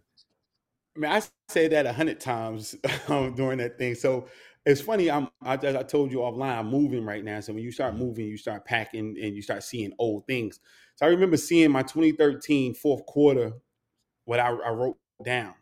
I 0.96 1.00
mean, 1.00 1.12
I 1.12 1.22
say 1.48 1.68
that 1.70 1.86
a 1.86 1.94
hundred 1.94 2.20
times 2.20 2.76
um, 3.08 3.34
during 3.34 3.60
that 3.60 3.78
thing. 3.78 3.96
So 3.96 4.28
it's 4.66 4.82
funny. 4.82 5.10
I'm, 5.10 5.30
I, 5.42 5.56
as 5.56 5.76
I 5.76 5.84
told 5.84 6.12
you 6.12 6.20
offline, 6.20 6.58
I'm 6.58 6.68
moving 6.70 7.04
right 7.06 7.24
now. 7.24 7.40
So 7.40 7.54
when 7.54 7.64
you 7.64 7.72
start 7.72 7.96
moving, 7.96 8.28
you 8.28 8.38
start 8.38 8.66
packing 8.66 9.18
and 9.22 9.36
you 9.36 9.42
start 9.42 9.64
seeing 9.64 9.92
old 9.98 10.28
things. 10.28 10.60
So 10.96 11.06
I 11.06 11.10
remember 11.10 11.38
seeing 11.38 11.72
my 11.72 11.82
2013 11.84 12.74
fourth 12.76 13.06
quarter, 13.06 13.54
what 14.26 14.40
I, 14.40 14.50
I 14.50 14.70
wrote 14.70 14.98
down. 15.24 15.54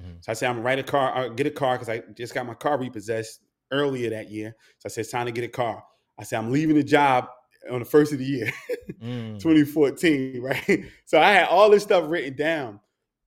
Mhm. 0.00 0.24
So 0.24 0.32
I 0.32 0.34
said, 0.34 0.48
I'm 0.48 0.56
gonna 0.56 0.64
write 0.64 0.78
a 0.78 0.82
car, 0.82 1.12
I'll 1.14 1.30
get 1.30 1.46
a 1.46 1.50
car 1.50 1.76
because 1.76 1.88
I 1.88 2.02
just 2.14 2.34
got 2.34 2.46
my 2.46 2.54
car 2.54 2.78
repossessed 2.78 3.40
earlier 3.70 4.10
that 4.10 4.30
year. 4.30 4.54
So 4.78 4.86
I 4.86 4.90
said, 4.90 5.02
it's 5.02 5.10
time 5.10 5.26
to 5.26 5.32
get 5.32 5.44
a 5.44 5.48
car. 5.48 5.82
I 6.18 6.24
said, 6.24 6.38
I'm 6.38 6.50
leaving 6.52 6.76
the 6.76 6.84
job 6.84 7.28
on 7.70 7.78
the 7.78 7.84
first 7.84 8.12
of 8.12 8.18
the 8.18 8.24
year. 8.24 8.52
Mm. 9.02 9.40
2014, 9.40 10.40
right? 10.40 10.84
So 11.06 11.20
I 11.20 11.32
had 11.32 11.48
all 11.48 11.70
this 11.70 11.82
stuff 11.82 12.04
written 12.08 12.36
down. 12.36 12.78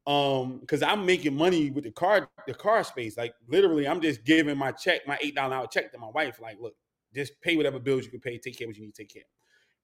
Um, 0.07 0.59
because 0.59 0.83
I'm 0.83 1.03
making 1.05 1.35
money 1.35 1.71
with 1.71 1.83
the 1.83 1.91
car, 1.91 2.29
the 2.45 2.53
car 2.53 2.83
space. 2.83 3.17
Like 3.17 3.33
literally, 3.47 3.87
I'm 3.87 4.01
just 4.01 4.23
giving 4.23 4.57
my 4.57 4.71
check, 4.71 5.07
my 5.07 5.17
eight 5.21 5.35
dollar 5.35 5.65
check 5.67 5.91
to 5.93 5.97
my 5.97 6.09
wife. 6.09 6.39
Like, 6.39 6.57
look, 6.61 6.75
just 7.13 7.33
pay 7.41 7.55
whatever 7.57 7.79
bills 7.79 8.05
you 8.05 8.11
can 8.11 8.19
pay, 8.19 8.37
take 8.37 8.57
care 8.57 8.65
of 8.65 8.69
what 8.69 8.77
you 8.77 8.83
need 8.83 8.93
to 8.93 9.01
take 9.03 9.13
care 9.13 9.23
of. 9.23 9.29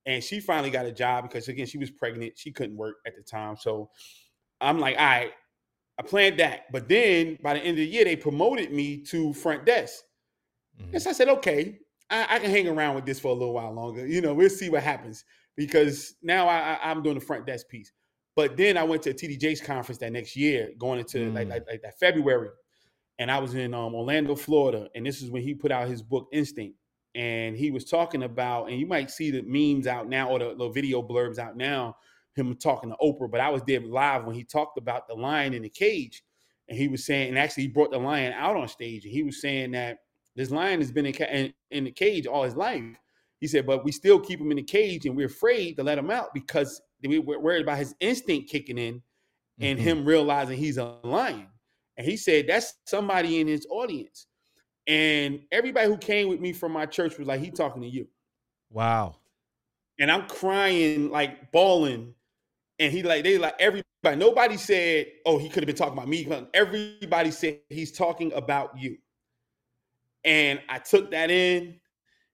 And 0.05 0.23
she 0.23 0.39
finally 0.39 0.69
got 0.69 0.86
a 0.86 0.91
job 0.91 1.23
because 1.23 1.47
again, 1.47 1.65
she 1.65 1.77
was 1.77 1.89
pregnant. 1.91 2.34
She 2.38 2.51
couldn't 2.51 2.77
work 2.77 2.97
at 3.07 3.15
the 3.15 3.23
time. 3.23 3.55
So 3.57 3.89
I'm 4.60 4.79
like, 4.79 4.97
all 4.97 5.05
right, 5.05 5.31
I 5.99 6.03
planned 6.03 6.39
that. 6.39 6.71
But 6.71 6.88
then 6.88 7.38
by 7.41 7.53
the 7.55 7.60
end 7.60 7.71
of 7.71 7.77
the 7.77 7.86
year, 7.88 8.05
they 8.05 8.15
promoted 8.15 8.71
me 8.71 8.97
to 9.05 9.34
front 9.34 9.65
desk. 9.65 10.03
Mhm. 10.79 10.93
And 10.93 11.01
so 11.01 11.10
I 11.10 11.13
said, 11.13 11.29
okay, 11.29 11.79
I, 12.10 12.36
I 12.36 12.39
can 12.39 12.51
hang 12.51 12.67
around 12.67 12.95
with 12.95 13.05
this 13.05 13.19
for 13.19 13.29
a 13.29 13.34
little 13.34 13.53
while 13.53 13.73
longer. 13.73 14.05
You 14.07 14.21
know, 14.21 14.34
we'll 14.34 14.49
see 14.49 14.69
what 14.69 14.84
happens 14.84 15.23
because 15.55 16.15
now 16.21 16.47
I, 16.47 16.73
I, 16.75 16.91
I'm 16.91 17.03
doing 17.03 17.15
the 17.15 17.25
front 17.25 17.45
desk 17.45 17.67
piece. 17.69 17.91
But 18.36 18.58
then 18.58 18.78
I 18.78 18.84
went 18.84 19.04
to 19.04 19.12
a 19.12 19.13
TD 19.13 19.39
Jakes 19.39 19.62
conference 19.62 20.00
that 20.00 20.12
next 20.12 20.36
year, 20.36 20.72
going 20.78 21.00
into 21.00 21.32
like, 21.32 21.48
Mm. 21.48 21.52
like 21.52 21.67
like 21.67 21.82
that 21.82 22.00
February, 22.00 22.50
and 23.20 23.30
I 23.32 23.39
was 23.39 23.54
in 23.56 23.74
um, 23.74 23.94
Orlando, 23.96 24.36
Florida, 24.36 24.89
and 24.96 25.06
this 25.06 25.22
is 25.22 25.30
when 25.30 25.44
he 25.44 25.54
put 25.54 25.72
out 25.72 25.88
his 25.88 26.02
book 26.02 26.28
Instinct, 26.32 26.78
and 27.15 27.58
he 27.58 27.72
was 27.72 27.86
talking 27.86 28.24
about, 28.24 28.70
and 28.70 28.80
you 28.80 28.86
might 28.88 29.12
see 29.12 29.32
the 29.32 29.41
memes 29.44 29.86
out 29.88 30.08
now 30.10 30.30
or 30.30 30.39
the, 30.39 30.56
the 30.56 30.70
video 30.70 31.02
blurbs 31.02 31.38
out 31.38 31.58
now, 31.58 31.96
him 32.36 32.56
talking 32.56 32.89
to 32.89 32.96
Oprah, 33.02 33.30
but 33.30 33.41
I 33.41 33.50
was 33.50 33.62
there 33.63 33.82
live 33.82 34.26
when 34.26 34.36
he 34.36 34.44
talked 34.46 34.78
about 34.78 35.08
the 35.08 35.13
lion 35.15 35.54
in 35.54 35.62
the 35.63 35.70
cage, 35.70 36.24
and 36.70 36.78
he 36.78 36.88
was 36.88 37.06
saying, 37.06 37.30
and 37.30 37.38
actually 37.38 37.63
he 37.63 37.70
brought 37.70 37.91
the 37.91 37.98
lion 38.00 38.34
out 38.34 38.56
on 38.56 38.67
stage, 38.70 39.04
and 39.04 39.13
he 39.13 39.24
was 39.24 39.41
saying 39.41 39.72
that 39.72 39.98
this 40.38 40.50
lion 40.50 40.80
has 40.80 40.91
been 40.91 41.06
in, 41.06 41.13
ca- 41.13 41.26
in, 41.26 41.54
in 41.72 41.84
the 41.84 41.91
cage 41.91 42.26
all 42.26 42.44
his 42.44 42.56
life. 42.56 42.82
He 43.41 43.48
said, 43.48 43.65
but 43.65 43.84
we 43.84 43.91
still 43.91 44.20
keep 44.20 44.39
him 44.39 44.52
in 44.52 44.58
the 44.58 44.63
cage, 44.63 45.06
and 45.06 45.17
we're 45.17 45.28
afraid 45.28 45.76
to 45.76 45.84
let 45.84 45.98
him 45.98 46.10
out 46.10 46.34
because 46.34 46.82
we- 47.03 47.19
we're 47.19 47.39
worried 47.39 47.61
about 47.61 47.77
his 47.77 47.95
instinct 47.99 48.49
kicking 48.49 48.77
in 48.77 49.01
and 49.59 49.77
Mhm. 49.77 49.81
him 49.81 50.05
realizing 50.05 50.57
he's 50.57 50.77
a 50.77 50.99
lion. 51.03 51.47
And 51.97 52.07
he 52.07 52.17
said, 52.17 52.47
that's 52.47 52.73
somebody 52.85 53.39
in 53.39 53.47
his 53.47 53.67
audience. 53.69 54.27
And 54.87 55.45
everybody 55.51 55.87
who 55.87 55.97
came 55.97 56.29
with 56.29 56.39
me 56.39 56.53
from 56.53 56.71
my 56.71 56.85
church 56.85 57.17
was 57.17 57.27
like, 57.27 57.41
he 57.41 57.51
talking 57.51 57.81
to 57.81 57.87
you. 57.87 58.07
Wow. 58.71 59.15
And 59.99 60.11
I'm 60.11 60.27
crying, 60.27 61.09
like 61.11 61.51
bawling. 61.51 62.15
And 62.79 62.91
he 62.91 63.03
like, 63.03 63.23
they 63.23 63.37
like 63.37 63.55
everybody, 63.59 64.15
nobody 64.15 64.57
said, 64.57 65.07
oh, 65.25 65.37
he 65.37 65.49
could 65.49 65.61
have 65.63 65.67
been 65.67 65.75
talking 65.75 65.93
about 65.93 66.07
me. 66.07 66.27
Everybody 66.53 67.29
said 67.29 67.59
he's 67.69 67.91
talking 67.91 68.33
about 68.33 68.77
you. 68.79 68.97
And 70.23 70.61
I 70.69 70.79
took 70.79 71.11
that 71.11 71.29
in. 71.29 71.79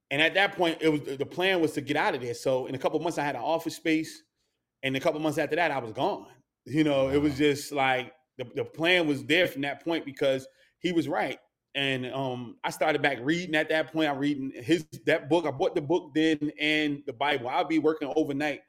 And 0.09 0.21
at 0.21 0.35
that 0.35 0.55
point, 0.55 0.77
it 0.79 0.87
was 0.87 1.01
the 1.01 1.25
plan 1.25 1.59
was 1.59 1.73
to 1.73 1.81
get 1.81 1.97
out 1.97 2.15
of 2.15 2.21
there. 2.21 2.33
So 2.33 2.67
in 2.67 2.75
a 2.75 2.77
couple 2.77 2.97
months, 3.01 3.17
I 3.17 3.25
had 3.25 3.35
an 3.35 3.41
office 3.41 3.75
space. 3.75 4.23
And 4.83 4.95
a 4.95 4.99
couple 4.99 5.19
months 5.19 5.37
after 5.37 5.55
that, 5.55 5.71
I 5.71 5.79
was 5.79 5.91
gone. 5.91 6.27
You 6.65 6.83
know, 6.83 7.05
wow. 7.05 7.11
it 7.11 7.21
was 7.21 7.37
just 7.37 7.71
like 7.71 8.13
the, 8.37 8.45
the 8.55 8.65
plan 8.65 9.07
was 9.07 9.23
there 9.23 9.47
from 9.47 9.61
that 9.63 9.83
point 9.83 10.05
because 10.05 10.47
he 10.79 10.91
was 10.91 11.07
right. 11.07 11.39
And 11.75 12.11
um, 12.11 12.57
I 12.63 12.71
started 12.71 13.01
back 13.01 13.19
reading 13.21 13.55
at 13.55 13.69
that 13.69 13.93
point. 13.93 14.09
I'm 14.09 14.17
reading 14.17 14.51
his 14.55 14.85
that 15.05 15.29
book. 15.29 15.45
I 15.45 15.51
bought 15.51 15.75
the 15.75 15.81
book 15.81 16.11
then 16.15 16.51
and 16.59 17.03
the 17.05 17.13
Bible. 17.13 17.49
I'll 17.49 17.65
be 17.65 17.79
working 17.79 18.11
overnight. 18.15 18.61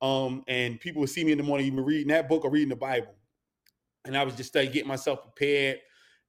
Um, 0.00 0.42
and 0.46 0.80
people 0.80 1.00
would 1.00 1.10
see 1.10 1.24
me 1.24 1.32
in 1.32 1.38
the 1.38 1.44
morning, 1.44 1.66
even 1.66 1.84
reading 1.84 2.08
that 2.08 2.28
book 2.28 2.44
or 2.44 2.50
reading 2.50 2.68
the 2.68 2.76
Bible. 2.76 3.14
And 4.04 4.16
I 4.16 4.24
was 4.24 4.34
just 4.34 4.48
studying, 4.48 4.72
getting 4.72 4.88
myself 4.88 5.22
prepared. 5.22 5.80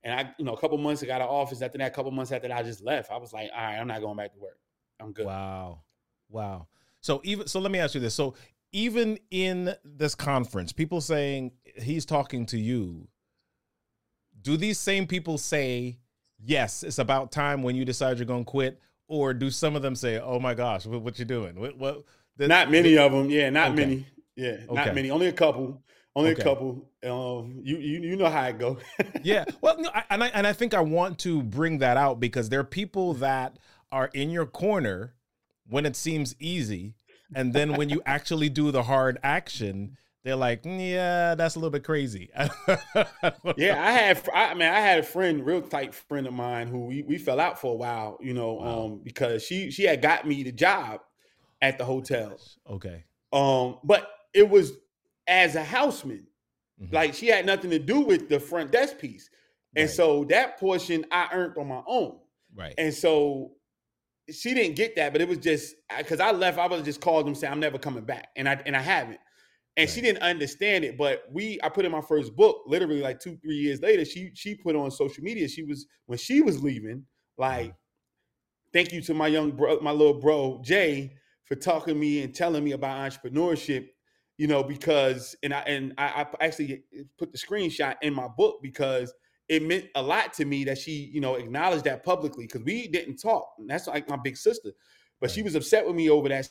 And 0.03 0.19
I, 0.19 0.33
you 0.37 0.45
know, 0.45 0.53
a 0.53 0.59
couple 0.59 0.77
months 0.77 1.03
I 1.03 1.05
got 1.05 1.21
an 1.21 1.27
office. 1.27 1.61
After 1.61 1.77
that, 1.77 1.87
a 1.87 1.95
couple 1.95 2.11
months 2.11 2.31
after 2.31 2.47
that, 2.47 2.57
I 2.57 2.63
just 2.63 2.83
left. 2.83 3.11
I 3.11 3.17
was 3.17 3.33
like, 3.33 3.49
all 3.55 3.61
right, 3.61 3.77
I'm 3.77 3.87
not 3.87 4.01
going 4.01 4.17
back 4.17 4.33
to 4.33 4.39
work. 4.39 4.57
I'm 4.99 5.11
good. 5.11 5.25
Wow. 5.25 5.81
Wow. 6.29 6.67
So 7.01 7.21
even 7.23 7.47
so 7.47 7.59
let 7.59 7.71
me 7.71 7.79
ask 7.79 7.95
you 7.95 8.01
this. 8.01 8.15
So 8.15 8.35
even 8.71 9.19
in 9.31 9.73
this 9.83 10.15
conference, 10.15 10.71
people 10.71 11.01
saying 11.01 11.51
he's 11.81 12.05
talking 12.05 12.45
to 12.47 12.59
you, 12.59 13.07
do 14.41 14.57
these 14.57 14.79
same 14.79 15.07
people 15.07 15.37
say, 15.37 15.99
yes, 16.43 16.83
it's 16.83 16.99
about 16.99 17.31
time 17.31 17.63
when 17.63 17.75
you 17.75 17.85
decide 17.85 18.17
you're 18.17 18.25
going 18.25 18.45
to 18.45 18.49
quit? 18.49 18.79
Or 19.09 19.33
do 19.33 19.49
some 19.49 19.75
of 19.75 19.81
them 19.81 19.95
say, 19.95 20.19
oh 20.19 20.39
my 20.39 20.53
gosh, 20.53 20.85
what, 20.85 21.01
what 21.01 21.17
you 21.17 21.25
doing? 21.25 21.59
What, 21.59 21.77
what 21.77 22.03
the, 22.35 22.47
not 22.47 22.69
many 22.69 22.95
the, 22.95 23.05
of 23.05 23.11
them. 23.11 23.29
Yeah, 23.29 23.49
not 23.49 23.69
okay. 23.69 23.75
many. 23.75 24.05
Yeah, 24.35 24.57
okay. 24.69 24.73
not 24.73 24.95
many. 24.95 25.09
Only 25.11 25.27
a 25.27 25.33
couple. 25.33 25.81
Only 26.15 26.31
okay. 26.31 26.41
a 26.41 26.43
couple. 26.43 26.89
Um, 27.05 27.61
you 27.63 27.77
you 27.77 27.99
you 28.01 28.15
know 28.15 28.29
how 28.29 28.45
it 28.45 28.57
go. 28.57 28.77
yeah. 29.23 29.45
Well, 29.61 29.79
no, 29.79 29.89
I, 29.93 30.03
and 30.09 30.23
I 30.23 30.27
and 30.29 30.47
I 30.47 30.53
think 30.53 30.73
I 30.73 30.81
want 30.81 31.19
to 31.19 31.41
bring 31.41 31.79
that 31.79 31.97
out 31.97 32.19
because 32.19 32.49
there 32.49 32.59
are 32.59 32.65
people 32.65 33.13
that 33.15 33.57
are 33.91 34.09
in 34.13 34.29
your 34.29 34.45
corner 34.45 35.13
when 35.67 35.85
it 35.85 35.95
seems 35.95 36.35
easy, 36.39 36.95
and 37.35 37.53
then 37.53 37.75
when 37.75 37.89
you 37.89 38.01
actually 38.05 38.49
do 38.49 38.71
the 38.71 38.83
hard 38.83 39.17
action, 39.23 39.97
they're 40.23 40.35
like, 40.35 40.63
mm, 40.63 40.91
yeah, 40.91 41.35
that's 41.35 41.55
a 41.55 41.59
little 41.59 41.71
bit 41.71 41.83
crazy. 41.83 42.29
yeah, 43.55 43.81
I 43.81 43.91
had, 43.91 44.21
I 44.33 44.53
mean, 44.53 44.67
I 44.67 44.79
had 44.79 44.99
a 44.99 45.03
friend, 45.03 45.45
real 45.45 45.61
tight 45.61 45.93
friend 45.93 46.27
of 46.27 46.33
mine, 46.33 46.67
who 46.67 46.85
we, 46.85 47.01
we 47.03 47.17
fell 47.17 47.39
out 47.39 47.59
for 47.59 47.71
a 47.71 47.75
while, 47.75 48.17
you 48.21 48.33
know, 48.33 48.53
wow. 48.55 48.85
um, 48.85 49.01
because 49.03 49.43
she 49.43 49.71
she 49.71 49.83
had 49.83 50.01
got 50.01 50.27
me 50.27 50.43
the 50.43 50.51
job 50.51 51.01
at 51.61 51.77
the 51.77 51.85
hotel. 51.85 52.37
Okay. 52.69 53.05
Um, 53.31 53.79
but 53.83 54.09
it 54.33 54.49
was 54.49 54.73
as 55.27 55.55
a 55.55 55.63
houseman, 55.63 56.27
mm-hmm. 56.81 56.93
like 56.93 57.13
she 57.13 57.27
had 57.27 57.45
nothing 57.45 57.69
to 57.69 57.79
do 57.79 58.01
with 58.01 58.29
the 58.29 58.39
front 58.39 58.71
desk 58.71 58.99
piece, 58.99 59.29
and 59.75 59.87
right. 59.87 59.95
so 59.95 60.25
that 60.25 60.59
portion 60.59 61.05
I 61.11 61.29
earned 61.31 61.57
on 61.57 61.67
my 61.67 61.83
own. 61.87 62.17
Right. 62.55 62.73
And 62.77 62.93
so 62.93 63.51
she 64.31 64.53
didn't 64.53 64.75
get 64.75 64.95
that, 64.95 65.13
but 65.13 65.21
it 65.21 65.27
was 65.27 65.37
just 65.37 65.75
because 65.97 66.19
I 66.19 66.31
left. 66.31 66.59
I 66.59 66.67
was 66.67 66.83
just 66.83 67.01
called 67.01 67.25
them 67.25 67.35
saying 67.35 67.51
I'm 67.51 67.59
never 67.59 67.77
coming 67.77 68.03
back, 68.03 68.29
and 68.35 68.47
I 68.47 68.61
and 68.65 68.75
I 68.75 68.81
haven't. 68.81 69.19
And 69.77 69.87
right. 69.87 69.89
she 69.89 70.01
didn't 70.01 70.21
understand 70.21 70.83
it, 70.83 70.97
but 70.97 71.23
we 71.31 71.59
I 71.63 71.69
put 71.69 71.85
in 71.85 71.91
my 71.91 72.01
first 72.01 72.35
book 72.35 72.63
literally 72.67 73.01
like 73.01 73.19
two 73.19 73.37
three 73.37 73.55
years 73.55 73.81
later. 73.81 74.03
She 74.03 74.31
she 74.33 74.55
put 74.55 74.75
on 74.75 74.91
social 74.91 75.23
media. 75.23 75.47
She 75.47 75.63
was 75.63 75.85
when 76.07 76.17
she 76.17 76.41
was 76.41 76.61
leaving, 76.61 77.05
like, 77.37 77.67
mm-hmm. 77.67 77.71
thank 78.73 78.91
you 78.91 79.01
to 79.03 79.13
my 79.13 79.27
young 79.27 79.51
bro, 79.51 79.79
my 79.79 79.91
little 79.91 80.19
bro 80.19 80.61
Jay 80.63 81.13
for 81.45 81.55
talking 81.55 81.93
to 81.93 81.99
me 81.99 82.23
and 82.23 82.35
telling 82.35 82.63
me 82.63 82.73
about 82.73 83.09
entrepreneurship. 83.09 83.87
You 84.37 84.47
know 84.47 84.61
because 84.61 85.35
and 85.41 85.53
I 85.53 85.61
and 85.61 85.93
I, 85.97 86.27
I 86.41 86.45
actually 86.45 86.83
put 87.17 87.31
the 87.31 87.39
screenshot 87.39 87.95
in 88.03 88.13
my 88.13 88.27
book 88.27 88.59
because 88.61 89.11
it 89.49 89.63
meant 89.63 89.85
a 89.95 90.01
lot 90.01 90.33
to 90.33 90.45
me 90.45 90.63
that 90.65 90.77
she, 90.77 91.09
you 91.13 91.21
know, 91.21 91.35
acknowledged 91.35 91.85
that 91.85 92.03
publicly 92.03 92.45
because 92.45 92.63
we 92.63 92.87
didn't 92.87 93.17
talk. 93.17 93.53
And 93.57 93.69
that's 93.69 93.87
like 93.87 94.09
my 94.09 94.17
big 94.17 94.37
sister. 94.37 94.71
But 95.19 95.29
right. 95.29 95.35
she 95.35 95.41
was 95.41 95.55
upset 95.55 95.85
with 95.85 95.95
me 95.95 96.09
over 96.09 96.29
that 96.29 96.49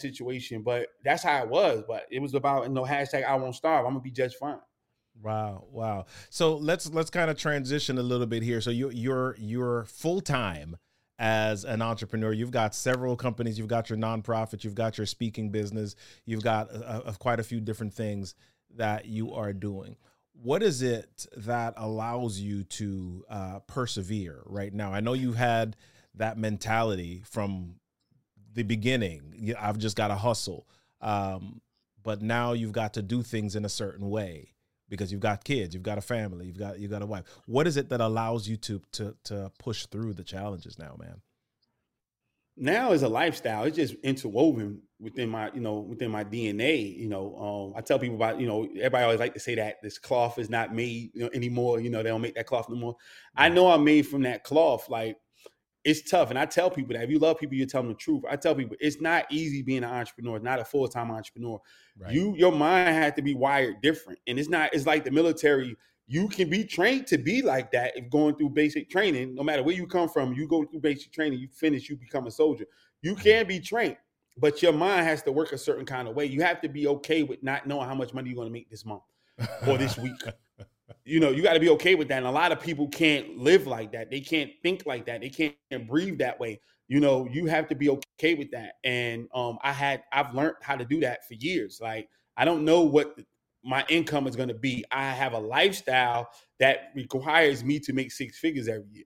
situation. 0.00 0.62
But 0.62 0.88
that's 1.04 1.22
how 1.22 1.42
it 1.42 1.48
was. 1.48 1.84
But 1.86 2.06
it 2.10 2.20
was 2.20 2.34
about 2.34 2.64
you 2.64 2.70
know 2.70 2.84
hashtag 2.84 3.24
I 3.24 3.34
won't 3.36 3.54
starve. 3.54 3.84
I'm 3.84 3.92
gonna 3.92 4.00
be 4.00 4.10
just 4.10 4.38
fine. 4.38 4.58
Wow, 5.22 5.64
wow. 5.70 6.06
So 6.30 6.56
let's 6.56 6.90
let's 6.92 7.10
kind 7.10 7.30
of 7.30 7.38
transition 7.38 7.98
a 7.98 8.02
little 8.02 8.26
bit 8.26 8.42
here. 8.42 8.60
So 8.60 8.70
you 8.70 8.90
you're 8.90 9.36
you're 9.38 9.84
full 9.84 10.20
time 10.20 10.76
as 11.18 11.64
an 11.64 11.82
entrepreneur. 11.82 12.32
You've 12.32 12.52
got 12.52 12.74
several 12.74 13.16
companies. 13.16 13.58
You've 13.58 13.68
got 13.68 13.90
your 13.90 13.98
nonprofit. 13.98 14.64
You've 14.64 14.76
got 14.76 14.96
your 14.96 15.06
speaking 15.06 15.50
business. 15.50 15.96
You've 16.24 16.44
got 16.44 16.70
a, 16.70 17.08
a, 17.08 17.12
quite 17.14 17.40
a 17.40 17.42
few 17.42 17.60
different 17.60 17.92
things 17.92 18.34
that 18.76 19.06
you 19.06 19.34
are 19.34 19.52
doing 19.52 19.96
what 20.42 20.62
is 20.62 20.82
it 20.82 21.26
that 21.36 21.74
allows 21.76 22.38
you 22.38 22.64
to 22.64 23.24
uh, 23.28 23.58
persevere 23.60 24.42
right 24.46 24.72
now? 24.72 24.92
I 24.92 25.00
know 25.00 25.12
you 25.12 25.32
had 25.32 25.76
that 26.14 26.38
mentality 26.38 27.22
from 27.24 27.76
the 28.54 28.62
beginning. 28.62 29.54
I've 29.58 29.78
just 29.78 29.96
got 29.96 30.08
to 30.08 30.14
hustle, 30.14 30.66
um, 31.00 31.60
but 32.02 32.22
now 32.22 32.52
you've 32.52 32.72
got 32.72 32.94
to 32.94 33.02
do 33.02 33.22
things 33.22 33.56
in 33.56 33.64
a 33.64 33.68
certain 33.68 34.08
way 34.08 34.54
because 34.88 35.12
you've 35.12 35.20
got 35.20 35.44
kids, 35.44 35.74
you've 35.74 35.82
got 35.82 35.98
a 35.98 36.02
family, 36.02 36.46
you've 36.46 36.58
got 36.58 36.78
you 36.78 36.88
got 36.88 37.02
a 37.02 37.06
wife. 37.06 37.24
What 37.46 37.66
is 37.66 37.76
it 37.76 37.88
that 37.90 38.00
allows 38.00 38.48
you 38.48 38.56
to 38.58 38.80
to 38.92 39.16
to 39.24 39.52
push 39.58 39.86
through 39.86 40.14
the 40.14 40.24
challenges 40.24 40.78
now, 40.78 40.96
man? 40.98 41.20
Now 42.60 42.92
is 42.92 43.02
a 43.02 43.08
lifestyle. 43.08 43.64
It's 43.64 43.76
just 43.76 43.94
interwoven 44.02 44.80
within 45.00 45.28
my, 45.28 45.50
you 45.54 45.60
know, 45.60 45.80
within 45.80 46.10
my 46.10 46.24
DNA. 46.24 46.96
You 46.96 47.08
know, 47.08 47.36
um, 47.36 47.78
I 47.78 47.80
tell 47.80 47.98
people 47.98 48.16
about, 48.16 48.40
you 48.40 48.46
know, 48.46 48.64
everybody 48.76 49.04
always 49.04 49.20
like 49.20 49.34
to 49.34 49.40
say 49.40 49.54
that 49.56 49.76
this 49.82 49.98
cloth 49.98 50.38
is 50.38 50.50
not 50.50 50.74
made 50.74 51.10
you 51.14 51.22
know, 51.22 51.30
anymore. 51.32 51.80
You 51.80 51.90
know, 51.90 52.02
they 52.02 52.08
don't 52.08 52.20
make 52.20 52.34
that 52.34 52.46
cloth 52.46 52.68
anymore. 52.70 52.96
I 53.36 53.48
know 53.48 53.70
I'm 53.70 53.84
made 53.84 54.06
from 54.06 54.22
that 54.22 54.44
cloth. 54.44 54.88
Like 54.88 55.16
it's 55.84 56.08
tough, 56.08 56.30
and 56.30 56.38
I 56.38 56.44
tell 56.44 56.70
people 56.70 56.94
that 56.94 57.04
if 57.04 57.10
you 57.10 57.18
love 57.18 57.38
people, 57.38 57.56
you 57.56 57.64
tell 57.64 57.82
them 57.82 57.92
the 57.92 57.96
truth. 57.96 58.22
I 58.28 58.36
tell 58.36 58.54
people 58.54 58.76
it's 58.80 59.00
not 59.00 59.26
easy 59.30 59.62
being 59.62 59.84
an 59.84 59.90
entrepreneur, 59.90 60.38
not 60.38 60.60
a 60.60 60.64
full 60.64 60.88
time 60.88 61.10
entrepreneur. 61.10 61.60
Right. 61.98 62.12
You, 62.12 62.34
your 62.36 62.52
mind 62.52 62.94
had 62.94 63.16
to 63.16 63.22
be 63.22 63.34
wired 63.34 63.80
different, 63.80 64.18
and 64.26 64.38
it's 64.38 64.48
not. 64.48 64.74
It's 64.74 64.86
like 64.86 65.04
the 65.04 65.10
military 65.10 65.76
you 66.10 66.26
can 66.26 66.48
be 66.48 66.64
trained 66.64 67.06
to 67.06 67.18
be 67.18 67.42
like 67.42 67.70
that 67.70 67.92
if 67.94 68.08
going 68.08 68.34
through 68.34 68.48
basic 68.48 68.88
training. 68.88 69.34
No 69.34 69.42
matter 69.42 69.62
where 69.62 69.74
you 69.74 69.86
come 69.86 70.08
from, 70.08 70.32
you 70.32 70.48
go 70.48 70.64
through 70.64 70.80
basic 70.80 71.12
training, 71.12 71.38
you 71.38 71.48
finish, 71.48 71.90
you 71.90 71.96
become 71.96 72.26
a 72.26 72.30
soldier. 72.30 72.64
You 73.02 73.12
mm-hmm. 73.12 73.22
can 73.22 73.46
be 73.46 73.60
trained, 73.60 73.98
but 74.38 74.62
your 74.62 74.72
mind 74.72 75.06
has 75.06 75.22
to 75.24 75.32
work 75.32 75.52
a 75.52 75.58
certain 75.58 75.84
kind 75.84 76.08
of 76.08 76.16
way. 76.16 76.24
You 76.24 76.42
have 76.42 76.62
to 76.62 76.68
be 76.68 76.88
okay 76.88 77.24
with 77.24 77.42
not 77.42 77.66
knowing 77.66 77.86
how 77.86 77.94
much 77.94 78.14
money 78.14 78.30
you're 78.30 78.36
going 78.36 78.48
to 78.48 78.52
make 78.52 78.70
this 78.70 78.86
month 78.86 79.02
or 79.66 79.76
this 79.76 79.98
week. 79.98 80.14
you 81.04 81.20
know, 81.20 81.30
you 81.30 81.42
got 81.42 81.52
to 81.52 81.60
be 81.60 81.68
okay 81.70 81.94
with 81.94 82.08
that. 82.08 82.16
And 82.16 82.26
a 82.26 82.30
lot 82.30 82.52
of 82.52 82.60
people 82.60 82.88
can't 82.88 83.36
live 83.36 83.66
like 83.66 83.92
that. 83.92 84.10
They 84.10 84.20
can't 84.20 84.50
think 84.62 84.86
like 84.86 85.04
that. 85.06 85.20
They 85.20 85.28
can't 85.28 85.54
breathe 85.86 86.18
that 86.20 86.40
way. 86.40 86.58
You 86.88 87.00
know, 87.00 87.28
you 87.30 87.44
have 87.46 87.68
to 87.68 87.74
be 87.74 87.90
okay 87.90 88.32
with 88.32 88.50
that. 88.52 88.76
And 88.82 89.28
um, 89.34 89.58
I 89.62 89.72
had, 89.72 90.04
I've 90.10 90.34
learned 90.34 90.56
how 90.62 90.76
to 90.76 90.86
do 90.86 91.00
that 91.00 91.28
for 91.28 91.34
years. 91.34 91.80
Like, 91.82 92.08
I 92.38 92.46
don't 92.46 92.64
know 92.64 92.80
what 92.80 93.14
my 93.68 93.84
income 93.90 94.26
is 94.26 94.34
going 94.34 94.48
to 94.48 94.54
be. 94.54 94.82
I 94.90 95.10
have 95.10 95.34
a 95.34 95.38
lifestyle 95.38 96.30
that 96.58 96.90
requires 96.94 97.62
me 97.62 97.78
to 97.80 97.92
make 97.92 98.10
six 98.10 98.38
figures 98.38 98.66
every 98.66 98.88
year. 98.90 99.04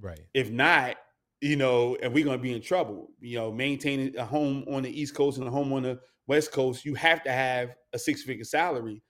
Right. 0.00 0.18
If 0.34 0.50
not, 0.50 0.96
you 1.40 1.54
know, 1.54 1.96
and 2.02 2.12
we're 2.12 2.24
going 2.24 2.36
to 2.36 2.42
be 2.42 2.52
in 2.52 2.60
trouble. 2.60 3.12
You 3.20 3.38
know, 3.38 3.52
maintaining 3.52 4.16
a 4.16 4.24
home 4.24 4.64
on 4.68 4.82
the 4.82 5.00
East 5.00 5.14
Coast 5.14 5.38
and 5.38 5.46
a 5.46 5.50
home 5.50 5.72
on 5.72 5.84
the 5.84 6.00
West 6.26 6.50
Coast, 6.50 6.84
you 6.84 6.94
have 6.94 7.22
to 7.22 7.30
have 7.30 7.76
a 7.92 7.98
six 7.98 8.24
figure 8.24 8.44
salary 8.44 9.00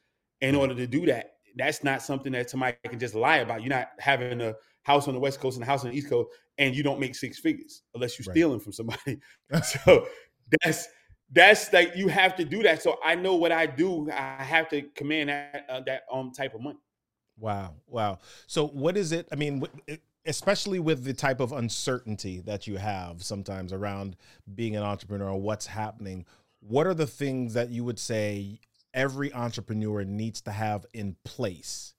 in 0.42 0.54
order 0.54 0.74
to 0.74 0.86
do 0.86 1.06
that. 1.06 1.36
That's 1.56 1.82
not 1.82 2.02
something 2.02 2.32
that 2.32 2.50
somebody 2.50 2.76
can 2.86 2.98
just 2.98 3.14
lie 3.14 3.38
about. 3.38 3.62
You're 3.62 3.70
not 3.70 3.88
having 3.98 4.42
a 4.42 4.54
house 4.82 5.08
on 5.08 5.14
the 5.14 5.20
West 5.20 5.40
Coast 5.40 5.56
and 5.56 5.64
a 5.64 5.66
house 5.66 5.84
on 5.84 5.92
the 5.92 5.96
East 5.96 6.10
Coast, 6.10 6.28
and 6.58 6.76
you 6.76 6.82
don't 6.82 7.00
make 7.00 7.14
six 7.14 7.38
figures 7.38 7.84
unless 7.94 8.18
you're 8.18 8.24
right. 8.28 8.34
stealing 8.34 8.60
from 8.60 8.72
somebody. 8.72 9.18
so 9.62 10.06
that's 10.62 10.88
that's 11.32 11.72
like 11.72 11.96
you 11.96 12.08
have 12.08 12.36
to 12.36 12.44
do 12.44 12.62
that. 12.62 12.82
So 12.82 12.98
I 13.04 13.14
know 13.14 13.34
what 13.34 13.52
I 13.52 13.66
do. 13.66 14.10
I 14.10 14.42
have 14.42 14.68
to 14.70 14.82
command 14.94 15.28
that 15.30 15.66
uh, 15.68 15.80
that 15.86 16.02
um 16.12 16.32
type 16.32 16.54
of 16.54 16.60
money. 16.60 16.78
Wow, 17.38 17.74
wow. 17.86 18.18
So 18.46 18.66
what 18.68 18.96
is 18.96 19.12
it? 19.12 19.26
I 19.32 19.34
mean, 19.34 19.64
especially 20.26 20.78
with 20.78 21.04
the 21.04 21.14
type 21.14 21.40
of 21.40 21.52
uncertainty 21.52 22.40
that 22.40 22.66
you 22.66 22.76
have 22.76 23.22
sometimes 23.22 23.72
around 23.72 24.16
being 24.54 24.76
an 24.76 24.82
entrepreneur 24.82 25.30
or 25.30 25.40
what's 25.40 25.66
happening. 25.66 26.24
What 26.60 26.86
are 26.86 26.94
the 26.94 27.06
things 27.06 27.54
that 27.54 27.70
you 27.70 27.84
would 27.84 27.98
say 27.98 28.60
every 28.94 29.32
entrepreneur 29.34 30.04
needs 30.04 30.40
to 30.42 30.52
have 30.52 30.86
in 30.94 31.16
place 31.24 31.94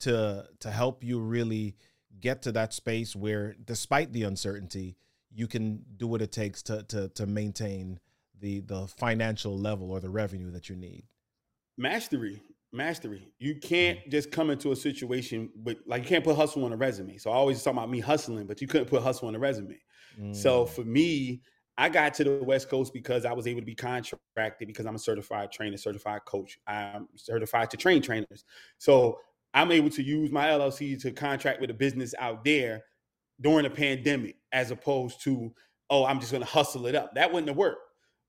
to 0.00 0.48
to 0.58 0.70
help 0.70 1.04
you 1.04 1.20
really 1.20 1.76
get 2.20 2.42
to 2.42 2.52
that 2.52 2.72
space 2.72 3.14
where, 3.14 3.54
despite 3.64 4.12
the 4.12 4.24
uncertainty, 4.24 4.96
you 5.30 5.46
can 5.46 5.84
do 5.96 6.06
what 6.06 6.22
it 6.22 6.32
takes 6.32 6.62
to 6.62 6.82
to 6.84 7.08
to 7.08 7.26
maintain 7.26 8.00
the 8.40 8.60
the 8.60 8.86
financial 8.86 9.58
level 9.58 9.90
or 9.90 10.00
the 10.00 10.10
revenue 10.10 10.50
that 10.50 10.68
you 10.68 10.76
need? 10.76 11.04
Mastery, 11.76 12.42
mastery. 12.72 13.32
You 13.38 13.56
can't 13.56 13.98
mm. 14.00 14.10
just 14.10 14.30
come 14.30 14.50
into 14.50 14.72
a 14.72 14.76
situation 14.76 15.50
with 15.62 15.78
like 15.86 16.02
you 16.02 16.08
can't 16.08 16.24
put 16.24 16.36
hustle 16.36 16.64
on 16.64 16.72
a 16.72 16.76
resume. 16.76 17.18
So 17.18 17.30
I 17.30 17.34
always 17.34 17.62
talk 17.62 17.74
about 17.74 17.90
me 17.90 18.00
hustling, 18.00 18.46
but 18.46 18.60
you 18.60 18.66
couldn't 18.66 18.88
put 18.88 19.02
hustle 19.02 19.28
on 19.28 19.34
a 19.34 19.38
resume. 19.38 19.78
Mm. 20.18 20.34
So 20.34 20.66
for 20.66 20.82
me, 20.82 21.42
I 21.78 21.88
got 21.88 22.14
to 22.14 22.24
the 22.24 22.44
West 22.44 22.68
Coast 22.68 22.92
because 22.92 23.24
I 23.24 23.32
was 23.32 23.46
able 23.46 23.60
to 23.60 23.66
be 23.66 23.74
contracted 23.74 24.66
because 24.66 24.86
I'm 24.86 24.96
a 24.96 24.98
certified 24.98 25.50
trainer, 25.50 25.76
certified 25.76 26.24
coach. 26.26 26.58
I'm 26.66 27.08
certified 27.16 27.70
to 27.70 27.76
train 27.76 28.02
trainers. 28.02 28.44
So 28.78 29.18
I'm 29.54 29.72
able 29.72 29.90
to 29.90 30.02
use 30.02 30.30
my 30.30 30.48
LLC 30.48 31.00
to 31.02 31.10
contract 31.10 31.60
with 31.60 31.70
a 31.70 31.74
business 31.74 32.14
out 32.18 32.44
there 32.44 32.84
during 33.40 33.66
a 33.66 33.70
pandemic 33.70 34.36
as 34.52 34.70
opposed 34.70 35.22
to, 35.24 35.52
oh, 35.88 36.04
I'm 36.04 36.20
just 36.20 36.32
gonna 36.32 36.44
hustle 36.44 36.86
it 36.86 36.94
up. 36.94 37.14
That 37.14 37.32
wouldn't 37.32 37.48
have 37.48 37.56
worked. 37.56 37.80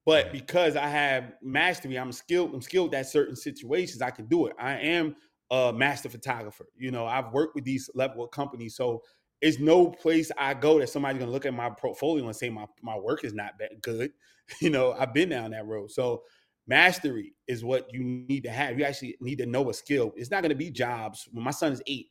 But 0.05 0.31
because 0.31 0.75
I 0.75 0.87
have 0.87 1.33
mastery, 1.41 1.97
I'm 1.97 2.11
skilled, 2.11 2.53
I'm 2.53 2.61
skilled 2.61 2.95
at 2.95 3.07
certain 3.07 3.35
situations, 3.35 4.01
I 4.01 4.09
can 4.09 4.25
do 4.25 4.47
it. 4.47 4.55
I 4.59 4.73
am 4.73 5.15
a 5.51 5.71
master 5.71 6.09
photographer. 6.09 6.65
You 6.77 6.91
know, 6.91 7.05
I've 7.05 7.31
worked 7.33 7.55
with 7.55 7.65
these 7.65 7.89
level 7.93 8.23
of 8.23 8.31
companies. 8.31 8.75
So 8.75 9.03
it's 9.41 9.59
no 9.59 9.89
place 9.89 10.31
I 10.37 10.53
go 10.53 10.79
that 10.79 10.89
somebody's 10.89 11.19
gonna 11.19 11.31
look 11.31 11.45
at 11.45 11.53
my 11.53 11.69
portfolio 11.69 12.25
and 12.25 12.35
say 12.35 12.49
my, 12.49 12.65
my 12.81 12.97
work 12.97 13.23
is 13.23 13.33
not 13.33 13.53
that 13.59 13.81
good. 13.81 14.11
You 14.59 14.69
know, 14.69 14.91
I've 14.91 15.13
been 15.13 15.29
down 15.29 15.51
that 15.51 15.65
road. 15.65 15.91
So 15.91 16.23
mastery 16.67 17.33
is 17.47 17.63
what 17.63 17.87
you 17.93 18.03
need 18.03 18.43
to 18.43 18.49
have. 18.51 18.77
You 18.77 18.83
actually 18.83 19.15
need 19.21 19.37
to 19.37 19.45
know 19.45 19.69
a 19.69 19.73
skill. 19.73 20.11
It's 20.17 20.29
not 20.29 20.41
gonna 20.41 20.55
be 20.55 20.69
jobs. 20.69 21.29
When 21.31 21.45
my 21.45 21.51
son 21.51 21.71
is 21.71 21.81
eight, 21.87 22.07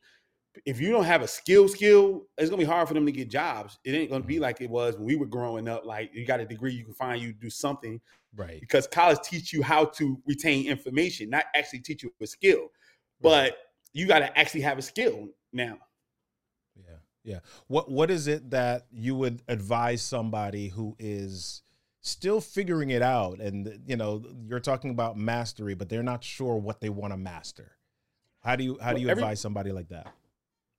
if 0.65 0.79
you 0.79 0.91
don't 0.91 1.05
have 1.05 1.21
a 1.21 1.27
skill 1.27 1.67
skill 1.67 2.23
it's 2.37 2.49
gonna 2.49 2.61
be 2.61 2.65
hard 2.65 2.87
for 2.87 2.93
them 2.93 3.05
to 3.05 3.11
get 3.11 3.29
jobs 3.29 3.79
it 3.83 3.91
ain't 3.91 4.09
gonna 4.11 4.23
be 4.23 4.35
mm-hmm. 4.35 4.43
like 4.43 4.61
it 4.61 4.69
was 4.69 4.95
when 4.95 5.05
we 5.05 5.15
were 5.15 5.25
growing 5.25 5.67
up 5.67 5.85
like 5.85 6.11
you 6.13 6.25
got 6.25 6.39
a 6.39 6.45
degree 6.45 6.73
you 6.73 6.83
can 6.83 6.93
find 6.93 7.21
you 7.21 7.33
do 7.33 7.49
something 7.49 7.99
Right. 8.33 8.61
because 8.61 8.87
college 8.87 9.19
teach 9.23 9.51
you 9.51 9.61
how 9.61 9.85
to 9.85 10.17
retain 10.25 10.65
information 10.67 11.29
not 11.29 11.45
actually 11.53 11.79
teach 11.79 12.03
you 12.03 12.13
a 12.21 12.27
skill 12.27 12.69
but 13.21 13.57
you 13.93 14.07
got 14.07 14.19
to 14.19 14.39
actually 14.39 14.61
have 14.61 14.77
a 14.77 14.81
skill 14.81 15.27
now 15.51 15.77
Yeah. 16.75 16.95
Yeah. 17.23 17.39
What 17.67 17.91
what 17.91 18.09
is 18.09 18.27
it 18.27 18.49
that 18.51 18.87
you 18.91 19.15
would 19.15 19.43
advise 19.47 20.01
somebody 20.01 20.69
who 20.69 20.95
is 20.97 21.61
still 21.99 22.41
figuring 22.41 22.89
it 22.89 23.01
out 23.01 23.39
and 23.39 23.79
you 23.85 23.95
know, 23.95 24.23
you're 24.47 24.59
talking 24.59 24.91
about 24.91 25.17
mastery 25.17 25.75
but 25.75 25.89
they're 25.89 26.01
not 26.03 26.23
sure 26.23 26.55
what 26.55 26.81
they 26.81 26.89
want 26.89 27.13
to 27.13 27.17
master. 27.17 27.73
How 28.39 28.55
do 28.55 28.63
you 28.63 28.77
how 28.81 28.91
do 28.91 28.93
Well, 28.93 29.01
you 29.01 29.09
every- 29.09 29.23
advise 29.23 29.39
somebody 29.39 29.71
like 29.71 29.89
that? 29.89 30.13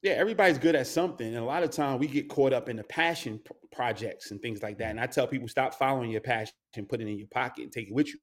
Yeah 0.02 0.12
everybody's 0.12 0.58
good 0.58 0.74
at 0.74 0.86
something 0.86 1.28
and 1.28 1.38
a 1.38 1.44
lot 1.44 1.62
of 1.62 1.70
time 1.70 1.98
we 1.98 2.06
get 2.06 2.28
caught 2.28 2.52
up 2.52 2.68
in 2.68 2.76
the 2.76 2.84
passion 2.84 3.38
p- 3.38 3.54
projects 3.72 4.30
and 4.30 4.40
things 4.42 4.62
like 4.62 4.78
that 4.78 4.90
and 4.90 5.00
i 5.00 5.06
tell 5.06 5.26
people 5.26 5.48
stop 5.48 5.74
following 5.74 6.10
your 6.10 6.20
passion 6.20 6.54
put 6.88 7.00
it 7.00 7.08
in 7.08 7.18
your 7.18 7.28
pocket 7.28 7.62
and 7.62 7.72
take 7.72 7.88
it 7.88 7.94
with 7.94 8.08
you 8.08 8.18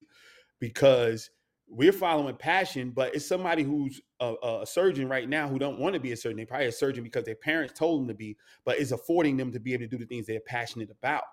because 0.59 1.29
we're 1.69 1.91
following 1.91 2.35
passion 2.35 2.91
but 2.91 3.13
it's 3.13 3.25
somebody 3.25 3.63
who's 3.63 4.01
a, 4.19 4.35
a 4.61 4.65
surgeon 4.65 5.07
right 5.07 5.29
now 5.29 5.47
who 5.47 5.59
don't 5.59 5.79
want 5.79 5.93
to 5.93 5.99
be 5.99 6.11
a 6.11 6.17
surgeon. 6.17 6.37
They're 6.37 6.45
probably 6.45 6.67
a 6.67 6.71
surgeon 6.71 7.03
because 7.03 7.25
their 7.25 7.35
parents 7.35 7.73
told 7.77 8.01
them 8.01 8.07
to 8.07 8.13
be 8.13 8.37
but 8.65 8.77
is 8.77 8.91
affording 8.91 9.37
them 9.37 9.51
to 9.51 9.59
be 9.59 9.73
able 9.73 9.85
to 9.85 9.87
do 9.87 9.97
the 9.97 10.05
things 10.05 10.25
they're 10.25 10.39
passionate 10.39 10.89
about. 10.89 11.23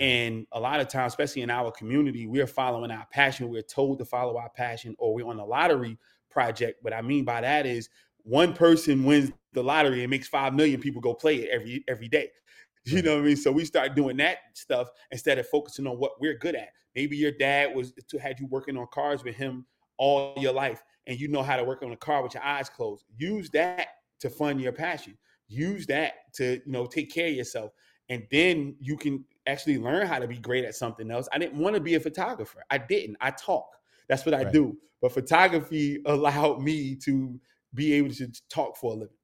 Mm. 0.00 0.04
And 0.04 0.46
a 0.52 0.60
lot 0.60 0.80
of 0.80 0.88
times 0.88 1.12
especially 1.12 1.42
in 1.42 1.50
our 1.50 1.70
community 1.70 2.26
we're 2.26 2.46
following 2.46 2.90
our 2.90 3.06
passion. 3.12 3.48
We're 3.48 3.62
told 3.62 3.98
to 4.00 4.04
follow 4.04 4.36
our 4.38 4.50
passion 4.50 4.96
or 4.98 5.14
we're 5.14 5.26
on 5.26 5.38
a 5.38 5.46
lottery 5.46 5.98
project. 6.30 6.82
What 6.82 6.92
i 6.92 7.00
mean 7.00 7.24
by 7.24 7.40
that 7.40 7.64
is 7.64 7.88
one 8.26 8.54
person 8.54 9.04
wins 9.04 9.32
the 9.52 9.62
lottery 9.62 10.02
and 10.02 10.10
makes 10.10 10.28
five 10.28 10.52
million 10.54 10.80
people 10.80 11.00
go 11.00 11.14
play 11.14 11.36
it 11.36 11.50
every 11.50 11.84
every 11.88 12.08
day. 12.08 12.30
You 12.88 13.02
know 13.02 13.14
what 13.16 13.22
I 13.22 13.26
mean? 13.26 13.36
So 13.36 13.50
we 13.50 13.64
start 13.64 13.96
doing 13.96 14.16
that 14.18 14.38
stuff 14.54 14.88
instead 15.10 15.38
of 15.40 15.48
focusing 15.48 15.88
on 15.88 15.98
what 15.98 16.20
we're 16.20 16.38
good 16.38 16.54
at. 16.54 16.68
Maybe 16.94 17.16
your 17.16 17.32
dad 17.32 17.74
was 17.74 17.92
to 17.92 18.18
had 18.18 18.38
you 18.38 18.46
working 18.46 18.76
on 18.76 18.86
cars 18.92 19.24
with 19.24 19.34
him 19.34 19.66
all 19.98 20.34
your 20.36 20.52
life, 20.52 20.84
and 21.08 21.18
you 21.18 21.26
know 21.26 21.42
how 21.42 21.56
to 21.56 21.64
work 21.64 21.82
on 21.82 21.90
a 21.90 21.96
car 21.96 22.22
with 22.22 22.34
your 22.34 22.44
eyes 22.44 22.68
closed. 22.70 23.04
Use 23.16 23.50
that 23.50 23.88
to 24.20 24.30
fund 24.30 24.60
your 24.60 24.72
passion. 24.72 25.18
Use 25.48 25.86
that 25.86 26.32
to 26.34 26.60
you 26.64 26.72
know 26.72 26.86
take 26.86 27.12
care 27.12 27.26
of 27.28 27.34
yourself, 27.34 27.72
and 28.08 28.24
then 28.30 28.76
you 28.80 28.96
can 28.96 29.24
actually 29.48 29.78
learn 29.78 30.06
how 30.06 30.20
to 30.20 30.28
be 30.28 30.38
great 30.38 30.64
at 30.64 30.76
something 30.76 31.10
else. 31.10 31.28
I 31.32 31.38
didn't 31.38 31.58
want 31.58 31.74
to 31.74 31.80
be 31.80 31.94
a 31.96 32.00
photographer. 32.00 32.62
I 32.70 32.78
didn't. 32.78 33.16
I 33.20 33.32
talk. 33.32 33.66
That's 34.08 34.24
what 34.24 34.34
I 34.34 34.44
Right. 34.44 34.52
do. 34.52 34.78
But 35.02 35.12
photography 35.12 36.02
allowed 36.06 36.62
me 36.62 36.94
to 37.04 37.40
be 37.76 37.92
able 37.92 38.10
to 38.10 38.28
talk 38.50 38.76
for 38.76 38.92
a 38.92 38.94
living. 38.96 39.14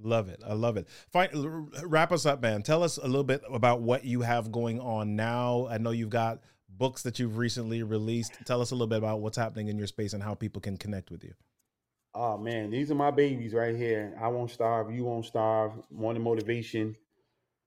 Love 0.00 0.28
it. 0.28 0.40
I 0.46 0.52
love 0.54 0.76
it. 0.76 0.88
Fine, 1.10 1.70
wrap 1.82 2.12
us 2.12 2.24
up, 2.24 2.40
man. 2.40 2.62
Tell 2.62 2.84
us 2.84 2.98
a 2.98 3.06
little 3.06 3.24
bit 3.24 3.42
about 3.52 3.82
what 3.82 4.04
you 4.04 4.20
have 4.22 4.52
going 4.52 4.80
on 4.80 5.16
now. 5.16 5.66
I 5.68 5.78
know 5.78 5.90
you've 5.90 6.08
got 6.08 6.40
books 6.68 7.02
that 7.02 7.18
you've 7.18 7.36
recently 7.36 7.82
released. 7.82 8.32
Tell 8.46 8.60
us 8.60 8.70
a 8.70 8.74
little 8.74 8.86
bit 8.86 8.98
about 8.98 9.20
what's 9.20 9.36
happening 9.36 9.68
in 9.68 9.76
your 9.76 9.88
space 9.88 10.12
and 10.12 10.22
how 10.22 10.34
people 10.34 10.62
can 10.62 10.76
connect 10.76 11.10
with 11.10 11.24
you. 11.24 11.34
Oh 12.14 12.38
man, 12.38 12.70
these 12.70 12.90
are 12.90 12.94
my 12.94 13.10
babies 13.10 13.52
right 13.52 13.76
here. 13.76 14.16
I 14.20 14.28
won't 14.28 14.50
starve. 14.50 14.94
You 14.94 15.04
won't 15.04 15.26
starve. 15.26 15.72
Morning 15.90 16.22
motivation. 16.22 16.96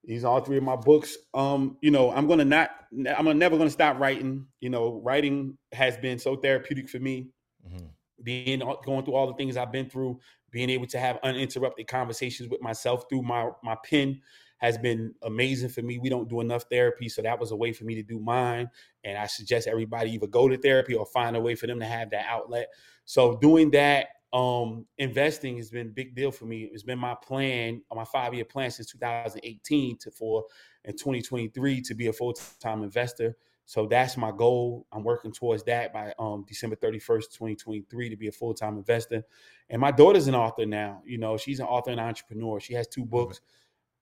These 0.04 0.24
are 0.24 0.32
all 0.32 0.40
three 0.40 0.56
of 0.56 0.64
my 0.64 0.76
books. 0.76 1.16
Um, 1.32 1.76
you 1.80 1.90
know, 1.90 2.10
I'm 2.10 2.26
gonna 2.26 2.44
not. 2.44 2.70
I'm 3.16 3.38
never 3.38 3.56
gonna 3.56 3.70
stop 3.70 4.00
writing. 4.00 4.46
You 4.60 4.70
know, 4.70 5.00
writing 5.04 5.56
has 5.72 5.96
been 5.96 6.18
so 6.18 6.36
therapeutic 6.36 6.88
for 6.88 6.98
me. 6.98 7.28
Mhm. 7.66 7.90
Being 8.22 8.62
going 8.84 9.04
through 9.04 9.14
all 9.14 9.26
the 9.26 9.34
things 9.34 9.56
I've 9.56 9.72
been 9.72 9.88
through, 9.88 10.20
being 10.50 10.70
able 10.70 10.86
to 10.88 10.98
have 10.98 11.18
uninterrupted 11.22 11.86
conversations 11.86 12.48
with 12.48 12.60
myself 12.60 13.04
through 13.08 13.22
my 13.22 13.50
my 13.62 13.76
pen 13.84 14.20
has 14.62 14.78
been 14.78 15.12
amazing 15.22 15.68
for 15.68 15.82
me. 15.82 15.98
We 15.98 16.08
don't 16.08 16.28
do 16.28 16.40
enough 16.40 16.64
therapy, 16.70 17.08
so 17.08 17.20
that 17.22 17.40
was 17.40 17.50
a 17.50 17.56
way 17.56 17.72
for 17.72 17.84
me 17.84 17.96
to 17.96 18.02
do 18.02 18.20
mine. 18.20 18.70
And 19.02 19.18
I 19.18 19.26
suggest 19.26 19.66
everybody 19.66 20.12
either 20.12 20.28
go 20.28 20.46
to 20.46 20.56
therapy 20.56 20.94
or 20.94 21.04
find 21.04 21.34
a 21.34 21.40
way 21.40 21.56
for 21.56 21.66
them 21.66 21.80
to 21.80 21.84
have 21.84 22.10
that 22.10 22.26
outlet. 22.28 22.68
So 23.04 23.38
doing 23.38 23.72
that, 23.72 24.06
um, 24.32 24.86
investing 24.98 25.56
has 25.56 25.70
been 25.70 25.88
a 25.88 25.90
big 25.90 26.14
deal 26.14 26.30
for 26.30 26.44
me. 26.44 26.70
It's 26.72 26.84
been 26.84 27.00
my 27.00 27.16
plan, 27.16 27.82
my 27.92 28.04
five 28.04 28.34
year 28.34 28.44
plan 28.44 28.70
since 28.70 28.90
2018 28.92 29.98
to 29.98 30.10
for 30.12 30.44
in 30.84 30.92
2023 30.92 31.80
to 31.82 31.94
be 31.94 32.06
a 32.06 32.12
full 32.12 32.34
time 32.60 32.84
investor. 32.84 33.36
So 33.66 33.86
that's 33.86 34.16
my 34.16 34.32
goal. 34.32 34.86
I'm 34.92 35.04
working 35.04 35.32
towards 35.32 35.62
that 35.64 35.92
by 35.92 36.12
um, 36.18 36.44
December 36.46 36.76
31st, 36.76 37.32
2023, 37.32 38.08
to 38.10 38.16
be 38.16 38.28
a 38.28 38.32
full 38.32 38.54
time 38.54 38.76
investor. 38.76 39.22
And 39.70 39.80
my 39.80 39.90
daughter's 39.90 40.26
an 40.26 40.34
author 40.34 40.66
now. 40.66 41.02
You 41.06 41.18
know, 41.18 41.36
she's 41.36 41.60
an 41.60 41.66
author 41.66 41.90
and 41.90 42.00
entrepreneur. 42.00 42.60
She 42.60 42.74
has 42.74 42.86
two 42.88 43.04
books. 43.04 43.40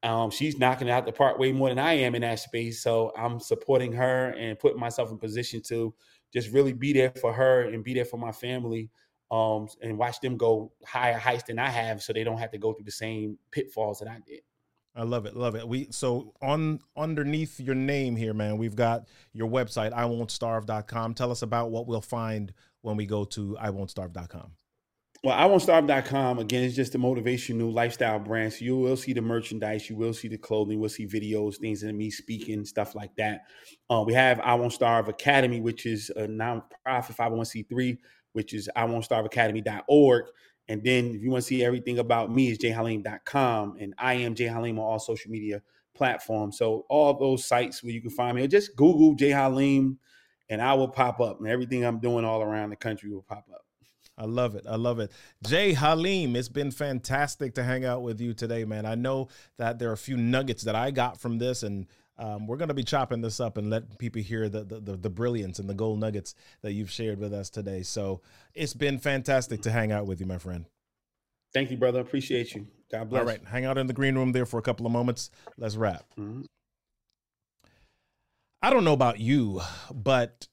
Um, 0.02 0.30
she's 0.30 0.58
knocking 0.58 0.90
out 0.90 1.04
the 1.04 1.12
park 1.12 1.38
way 1.38 1.52
more 1.52 1.68
than 1.68 1.78
I 1.78 1.92
am 1.92 2.14
in 2.14 2.22
that 2.22 2.38
space. 2.38 2.82
So 2.82 3.12
I'm 3.16 3.38
supporting 3.38 3.92
her 3.92 4.30
and 4.30 4.58
putting 4.58 4.80
myself 4.80 5.10
in 5.10 5.18
position 5.18 5.60
to 5.68 5.94
just 6.32 6.50
really 6.52 6.72
be 6.72 6.92
there 6.92 7.12
for 7.20 7.32
her 7.32 7.62
and 7.62 7.84
be 7.84 7.94
there 7.94 8.04
for 8.04 8.16
my 8.16 8.32
family 8.32 8.88
um, 9.30 9.68
and 9.82 9.98
watch 9.98 10.20
them 10.20 10.36
go 10.36 10.72
higher 10.84 11.18
heights 11.18 11.44
than 11.44 11.58
I 11.58 11.68
have 11.68 12.02
so 12.02 12.12
they 12.12 12.24
don't 12.24 12.38
have 12.38 12.50
to 12.52 12.58
go 12.58 12.72
through 12.72 12.86
the 12.86 12.90
same 12.90 13.38
pitfalls 13.50 13.98
that 14.00 14.08
I 14.08 14.18
did. 14.26 14.40
I 14.94 15.04
love 15.04 15.24
it, 15.24 15.36
love 15.36 15.54
it. 15.54 15.66
We 15.68 15.88
so 15.90 16.34
on 16.42 16.80
underneath 16.96 17.60
your 17.60 17.76
name 17.76 18.16
here, 18.16 18.34
man, 18.34 18.58
we've 18.58 18.76
got 18.76 19.08
your 19.32 19.48
website, 19.48 19.92
I 19.92 20.04
won't 20.06 20.30
starve.com. 20.30 21.14
Tell 21.14 21.30
us 21.30 21.42
about 21.42 21.70
what 21.70 21.86
we'll 21.86 22.00
find 22.00 22.52
when 22.82 22.96
we 22.96 23.06
go 23.06 23.24
to 23.24 23.56
I 23.58 23.70
won't 23.70 23.90
starve.com. 23.90 24.52
Well, 25.22 25.34
I 25.34 25.44
won't 25.44 25.60
starve.com 25.60 26.38
again. 26.38 26.64
It's 26.64 26.74
just 26.74 26.94
a 26.94 26.98
motivational 26.98 27.74
lifestyle 27.74 28.18
brand. 28.18 28.54
So 28.54 28.64
you 28.64 28.78
will 28.78 28.96
see 28.96 29.12
the 29.12 29.20
merchandise, 29.20 29.90
you 29.90 29.96
will 29.96 30.14
see 30.14 30.28
the 30.28 30.38
clothing, 30.38 30.80
we'll 30.80 30.88
see 30.88 31.06
videos, 31.06 31.58
things 31.58 31.82
of 31.82 31.94
me 31.94 32.08
speaking, 32.10 32.64
stuff 32.64 32.94
like 32.94 33.14
that. 33.16 33.42
Uh, 33.90 34.02
we 34.06 34.14
have 34.14 34.40
I 34.40 34.54
Won't 34.54 34.72
Starve 34.72 35.08
Academy, 35.08 35.60
which 35.60 35.84
is 35.84 36.08
a 36.16 36.22
nonprofit 36.22 37.16
501c3, 37.16 37.98
which 38.32 38.54
is 38.54 38.70
I 38.74 38.86
Won't 38.86 39.04
Starve 39.04 39.26
Academy.org. 39.26 40.24
And 40.70 40.84
then 40.84 41.06
if 41.16 41.20
you 41.20 41.32
want 41.32 41.42
to 41.42 41.48
see 41.48 41.64
everything 41.64 41.98
about 41.98 42.32
me, 42.32 42.52
is 42.52 42.58
jhaleem.com. 42.58 43.76
And 43.80 43.92
I 43.98 44.14
am 44.14 44.36
Jay 44.36 44.46
Haleem 44.46 44.74
on 44.74 44.84
all 44.84 45.00
social 45.00 45.28
media 45.28 45.62
platforms. 45.96 46.58
So 46.58 46.86
all 46.88 47.18
those 47.18 47.44
sites 47.44 47.82
where 47.82 47.92
you 47.92 48.00
can 48.00 48.10
find 48.10 48.36
me, 48.36 48.44
or 48.44 48.46
just 48.46 48.76
Google 48.76 49.16
Jay 49.16 49.30
Haleem 49.30 49.96
and 50.48 50.62
I 50.62 50.74
will 50.74 50.86
pop 50.86 51.20
up. 51.20 51.40
And 51.40 51.48
everything 51.48 51.84
I'm 51.84 51.98
doing 51.98 52.24
all 52.24 52.40
around 52.40 52.70
the 52.70 52.76
country 52.76 53.10
will 53.10 53.24
pop 53.24 53.46
up. 53.52 53.64
I 54.16 54.26
love 54.26 54.54
it. 54.54 54.64
I 54.68 54.76
love 54.76 55.00
it. 55.00 55.10
Jay 55.44 55.74
Haleem, 55.74 56.36
it's 56.36 56.48
been 56.48 56.70
fantastic 56.70 57.54
to 57.54 57.64
hang 57.64 57.84
out 57.84 58.02
with 58.02 58.20
you 58.20 58.32
today, 58.32 58.64
man. 58.64 58.86
I 58.86 58.94
know 58.94 59.26
that 59.58 59.80
there 59.80 59.90
are 59.90 59.94
a 59.94 59.98
few 59.98 60.16
nuggets 60.16 60.62
that 60.64 60.76
I 60.76 60.92
got 60.92 61.20
from 61.20 61.38
this, 61.38 61.64
and 61.64 61.86
um, 62.20 62.46
we're 62.46 62.56
going 62.58 62.68
to 62.68 62.74
be 62.74 62.84
chopping 62.84 63.22
this 63.22 63.40
up 63.40 63.56
and 63.56 63.70
let 63.70 63.98
people 63.98 64.20
hear 64.22 64.48
the, 64.48 64.62
the, 64.64 64.78
the 64.80 64.96
the 64.96 65.10
brilliance 65.10 65.58
and 65.58 65.68
the 65.68 65.74
gold 65.74 65.98
nuggets 65.98 66.34
that 66.62 66.72
you've 66.72 66.90
shared 66.90 67.18
with 67.18 67.32
us 67.32 67.50
today. 67.50 67.82
So 67.82 68.20
it's 68.54 68.74
been 68.74 68.98
fantastic 68.98 69.62
to 69.62 69.70
hang 69.70 69.90
out 69.90 70.06
with 70.06 70.20
you, 70.20 70.26
my 70.26 70.38
friend. 70.38 70.66
Thank 71.52 71.70
you, 71.70 71.76
brother. 71.76 72.00
Appreciate 72.00 72.54
you. 72.54 72.66
God 72.92 73.08
bless. 73.08 73.20
All 73.20 73.26
right, 73.26 73.40
hang 73.44 73.64
out 73.64 73.78
in 73.78 73.86
the 73.86 73.92
green 73.92 74.14
room 74.16 74.32
there 74.32 74.46
for 74.46 74.58
a 74.58 74.62
couple 74.62 74.86
of 74.86 74.92
moments. 74.92 75.30
Let's 75.56 75.76
wrap. 75.76 76.04
Mhm. 76.18 76.44
I 78.62 78.70
don't 78.70 78.84
know 78.84 78.92
about 78.92 79.18
you, 79.18 79.62
but 79.92 80.46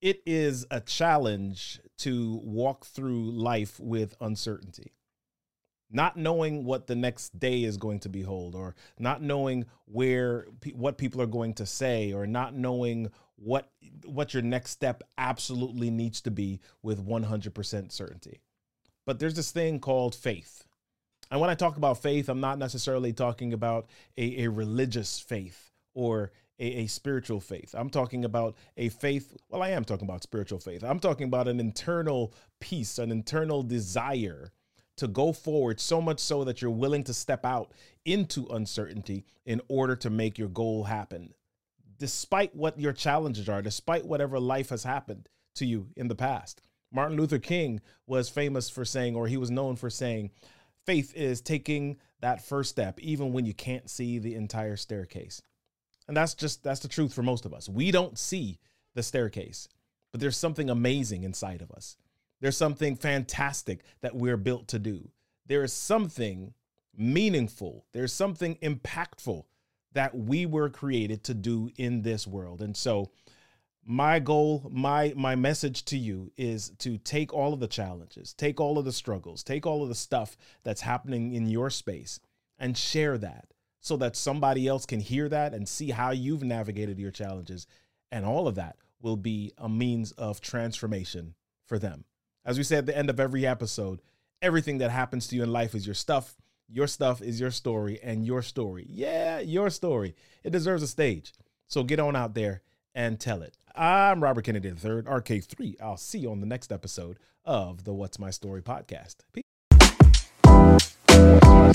it 0.00 0.22
is 0.24 0.66
a 0.70 0.80
challenge 0.80 1.80
to 1.98 2.40
walk 2.42 2.86
through 2.86 3.30
life 3.32 3.78
with 3.78 4.14
uncertainty. 4.20 4.92
Not 5.90 6.16
knowing 6.16 6.64
what 6.64 6.86
the 6.86 6.94
next 6.94 7.38
day 7.38 7.64
is 7.64 7.76
going 7.76 8.00
to 8.00 8.08
behold, 8.08 8.54
or 8.54 8.76
not 8.98 9.22
knowing 9.22 9.66
where 9.86 10.46
what 10.74 10.98
people 10.98 11.20
are 11.20 11.26
going 11.26 11.54
to 11.54 11.66
say, 11.66 12.12
or 12.12 12.26
not 12.26 12.54
knowing 12.54 13.10
what 13.36 13.70
what 14.04 14.34
your 14.34 14.42
next 14.42 14.70
step 14.70 15.02
absolutely 15.18 15.90
needs 15.90 16.20
to 16.20 16.30
be 16.30 16.60
with 16.82 17.04
100% 17.04 17.90
certainty. 17.90 18.40
But 19.06 19.18
there's 19.18 19.34
this 19.34 19.50
thing 19.50 19.80
called 19.80 20.14
faith. 20.14 20.64
And 21.30 21.40
when 21.40 21.50
I 21.50 21.54
talk 21.54 21.76
about 21.76 22.02
faith, 22.02 22.28
I'm 22.28 22.40
not 22.40 22.58
necessarily 22.58 23.12
talking 23.12 23.52
about 23.52 23.88
a, 24.16 24.44
a 24.44 24.50
religious 24.50 25.18
faith 25.20 25.70
or 25.94 26.32
a, 26.58 26.82
a 26.82 26.86
spiritual 26.86 27.40
faith. 27.40 27.74
I'm 27.76 27.90
talking 27.90 28.24
about 28.24 28.56
a 28.76 28.88
faith. 28.88 29.36
Well, 29.48 29.62
I 29.62 29.70
am 29.70 29.84
talking 29.84 30.06
about 30.06 30.22
spiritual 30.22 30.58
faith. 30.58 30.84
I'm 30.84 31.00
talking 31.00 31.26
about 31.26 31.48
an 31.48 31.60
internal 31.60 32.34
peace, 32.60 32.98
an 32.98 33.10
internal 33.10 33.62
desire 33.62 34.52
to 35.00 35.08
go 35.08 35.32
forward 35.32 35.80
so 35.80 36.00
much 36.00 36.20
so 36.20 36.44
that 36.44 36.60
you're 36.60 36.70
willing 36.70 37.02
to 37.04 37.14
step 37.14 37.44
out 37.44 37.72
into 38.04 38.46
uncertainty 38.48 39.24
in 39.46 39.60
order 39.68 39.96
to 39.96 40.10
make 40.10 40.38
your 40.38 40.48
goal 40.48 40.84
happen. 40.84 41.32
Despite 41.98 42.54
what 42.54 42.78
your 42.78 42.92
challenges 42.92 43.48
are 43.48 43.62
despite 43.62 44.06
whatever 44.06 44.38
life 44.38 44.68
has 44.68 44.84
happened 44.84 45.28
to 45.56 45.66
you 45.66 45.88
in 45.96 46.08
the 46.08 46.14
past. 46.14 46.62
Martin 46.92 47.16
luther 47.16 47.38
king 47.38 47.80
was 48.06 48.28
famous 48.28 48.68
for 48.68 48.84
saying 48.84 49.16
or 49.16 49.26
he 49.26 49.36
was 49.36 49.50
known 49.50 49.74
for 49.74 49.88
saying 49.88 50.30
faith 50.84 51.14
is 51.14 51.40
taking 51.40 51.96
that 52.20 52.44
first 52.44 52.70
step 52.70 53.00
even 53.00 53.32
when 53.32 53.46
you 53.46 53.54
can't 53.54 53.88
see 53.88 54.18
the 54.18 54.34
entire 54.34 54.76
staircase. 54.76 55.40
And 56.08 56.16
that's 56.16 56.34
just 56.34 56.62
that's 56.62 56.80
the 56.80 56.88
truth 56.88 57.14
for 57.14 57.22
most 57.22 57.46
of 57.46 57.54
us. 57.54 57.68
We 57.68 57.90
don't 57.90 58.18
see 58.18 58.58
the 58.94 59.02
staircase 59.02 59.66
but 60.12 60.20
there's 60.20 60.36
something 60.36 60.68
amazing 60.68 61.22
inside 61.22 61.62
of 61.62 61.70
us 61.70 61.96
there's 62.40 62.56
something 62.56 62.96
fantastic 62.96 63.80
that 64.00 64.14
we're 64.14 64.36
built 64.36 64.68
to 64.68 64.78
do. 64.78 65.10
There 65.46 65.62
is 65.62 65.72
something 65.72 66.54
meaningful. 66.96 67.84
There's 67.92 68.12
something 68.12 68.56
impactful 68.56 69.44
that 69.92 70.16
we 70.16 70.46
were 70.46 70.70
created 70.70 71.24
to 71.24 71.34
do 71.34 71.70
in 71.76 72.02
this 72.02 72.26
world. 72.26 72.62
And 72.62 72.76
so 72.76 73.10
my 73.84 74.18
goal, 74.18 74.70
my 74.70 75.12
my 75.16 75.34
message 75.34 75.84
to 75.86 75.96
you 75.96 76.30
is 76.36 76.70
to 76.78 76.98
take 76.98 77.32
all 77.32 77.52
of 77.52 77.60
the 77.60 77.66
challenges, 77.66 78.34
take 78.34 78.60
all 78.60 78.78
of 78.78 78.84
the 78.84 78.92
struggles, 78.92 79.42
take 79.42 79.66
all 79.66 79.82
of 79.82 79.88
the 79.88 79.94
stuff 79.94 80.36
that's 80.62 80.82
happening 80.82 81.32
in 81.32 81.46
your 81.46 81.70
space 81.70 82.20
and 82.58 82.76
share 82.76 83.18
that 83.18 83.52
so 83.80 83.96
that 83.96 84.14
somebody 84.14 84.68
else 84.68 84.84
can 84.84 85.00
hear 85.00 85.28
that 85.28 85.54
and 85.54 85.68
see 85.68 85.90
how 85.90 86.10
you've 86.10 86.42
navigated 86.42 86.98
your 86.98 87.10
challenges 87.10 87.66
and 88.12 88.24
all 88.24 88.46
of 88.46 88.54
that 88.56 88.76
will 89.00 89.16
be 89.16 89.52
a 89.56 89.68
means 89.68 90.12
of 90.12 90.40
transformation 90.40 91.34
for 91.64 91.78
them. 91.78 92.04
As 92.44 92.56
we 92.56 92.64
say 92.64 92.76
at 92.76 92.86
the 92.86 92.96
end 92.96 93.10
of 93.10 93.20
every 93.20 93.46
episode, 93.46 94.00
everything 94.40 94.78
that 94.78 94.90
happens 94.90 95.28
to 95.28 95.36
you 95.36 95.42
in 95.42 95.52
life 95.52 95.74
is 95.74 95.86
your 95.86 95.94
stuff. 95.94 96.36
Your 96.68 96.86
stuff 96.86 97.20
is 97.20 97.40
your 97.40 97.50
story, 97.50 97.98
and 98.00 98.24
your 98.24 98.42
story, 98.42 98.86
yeah, 98.88 99.40
your 99.40 99.70
story, 99.70 100.14
it 100.44 100.50
deserves 100.50 100.84
a 100.84 100.86
stage. 100.86 101.32
So 101.66 101.82
get 101.82 101.98
on 101.98 102.14
out 102.14 102.34
there 102.34 102.62
and 102.94 103.18
tell 103.18 103.42
it. 103.42 103.56
I'm 103.74 104.22
Robert 104.22 104.44
Kennedy 104.44 104.68
III, 104.68 105.02
RK3. 105.02 105.76
I'll 105.82 105.96
see 105.96 106.20
you 106.20 106.30
on 106.30 106.40
the 106.40 106.46
next 106.46 106.70
episode 106.70 107.18
of 107.44 107.82
the 107.84 107.92
What's 107.92 108.20
My 108.20 108.30
Story 108.30 108.62
podcast. 108.62 109.16
Peace. 109.32 109.42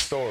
Story? 0.02 0.30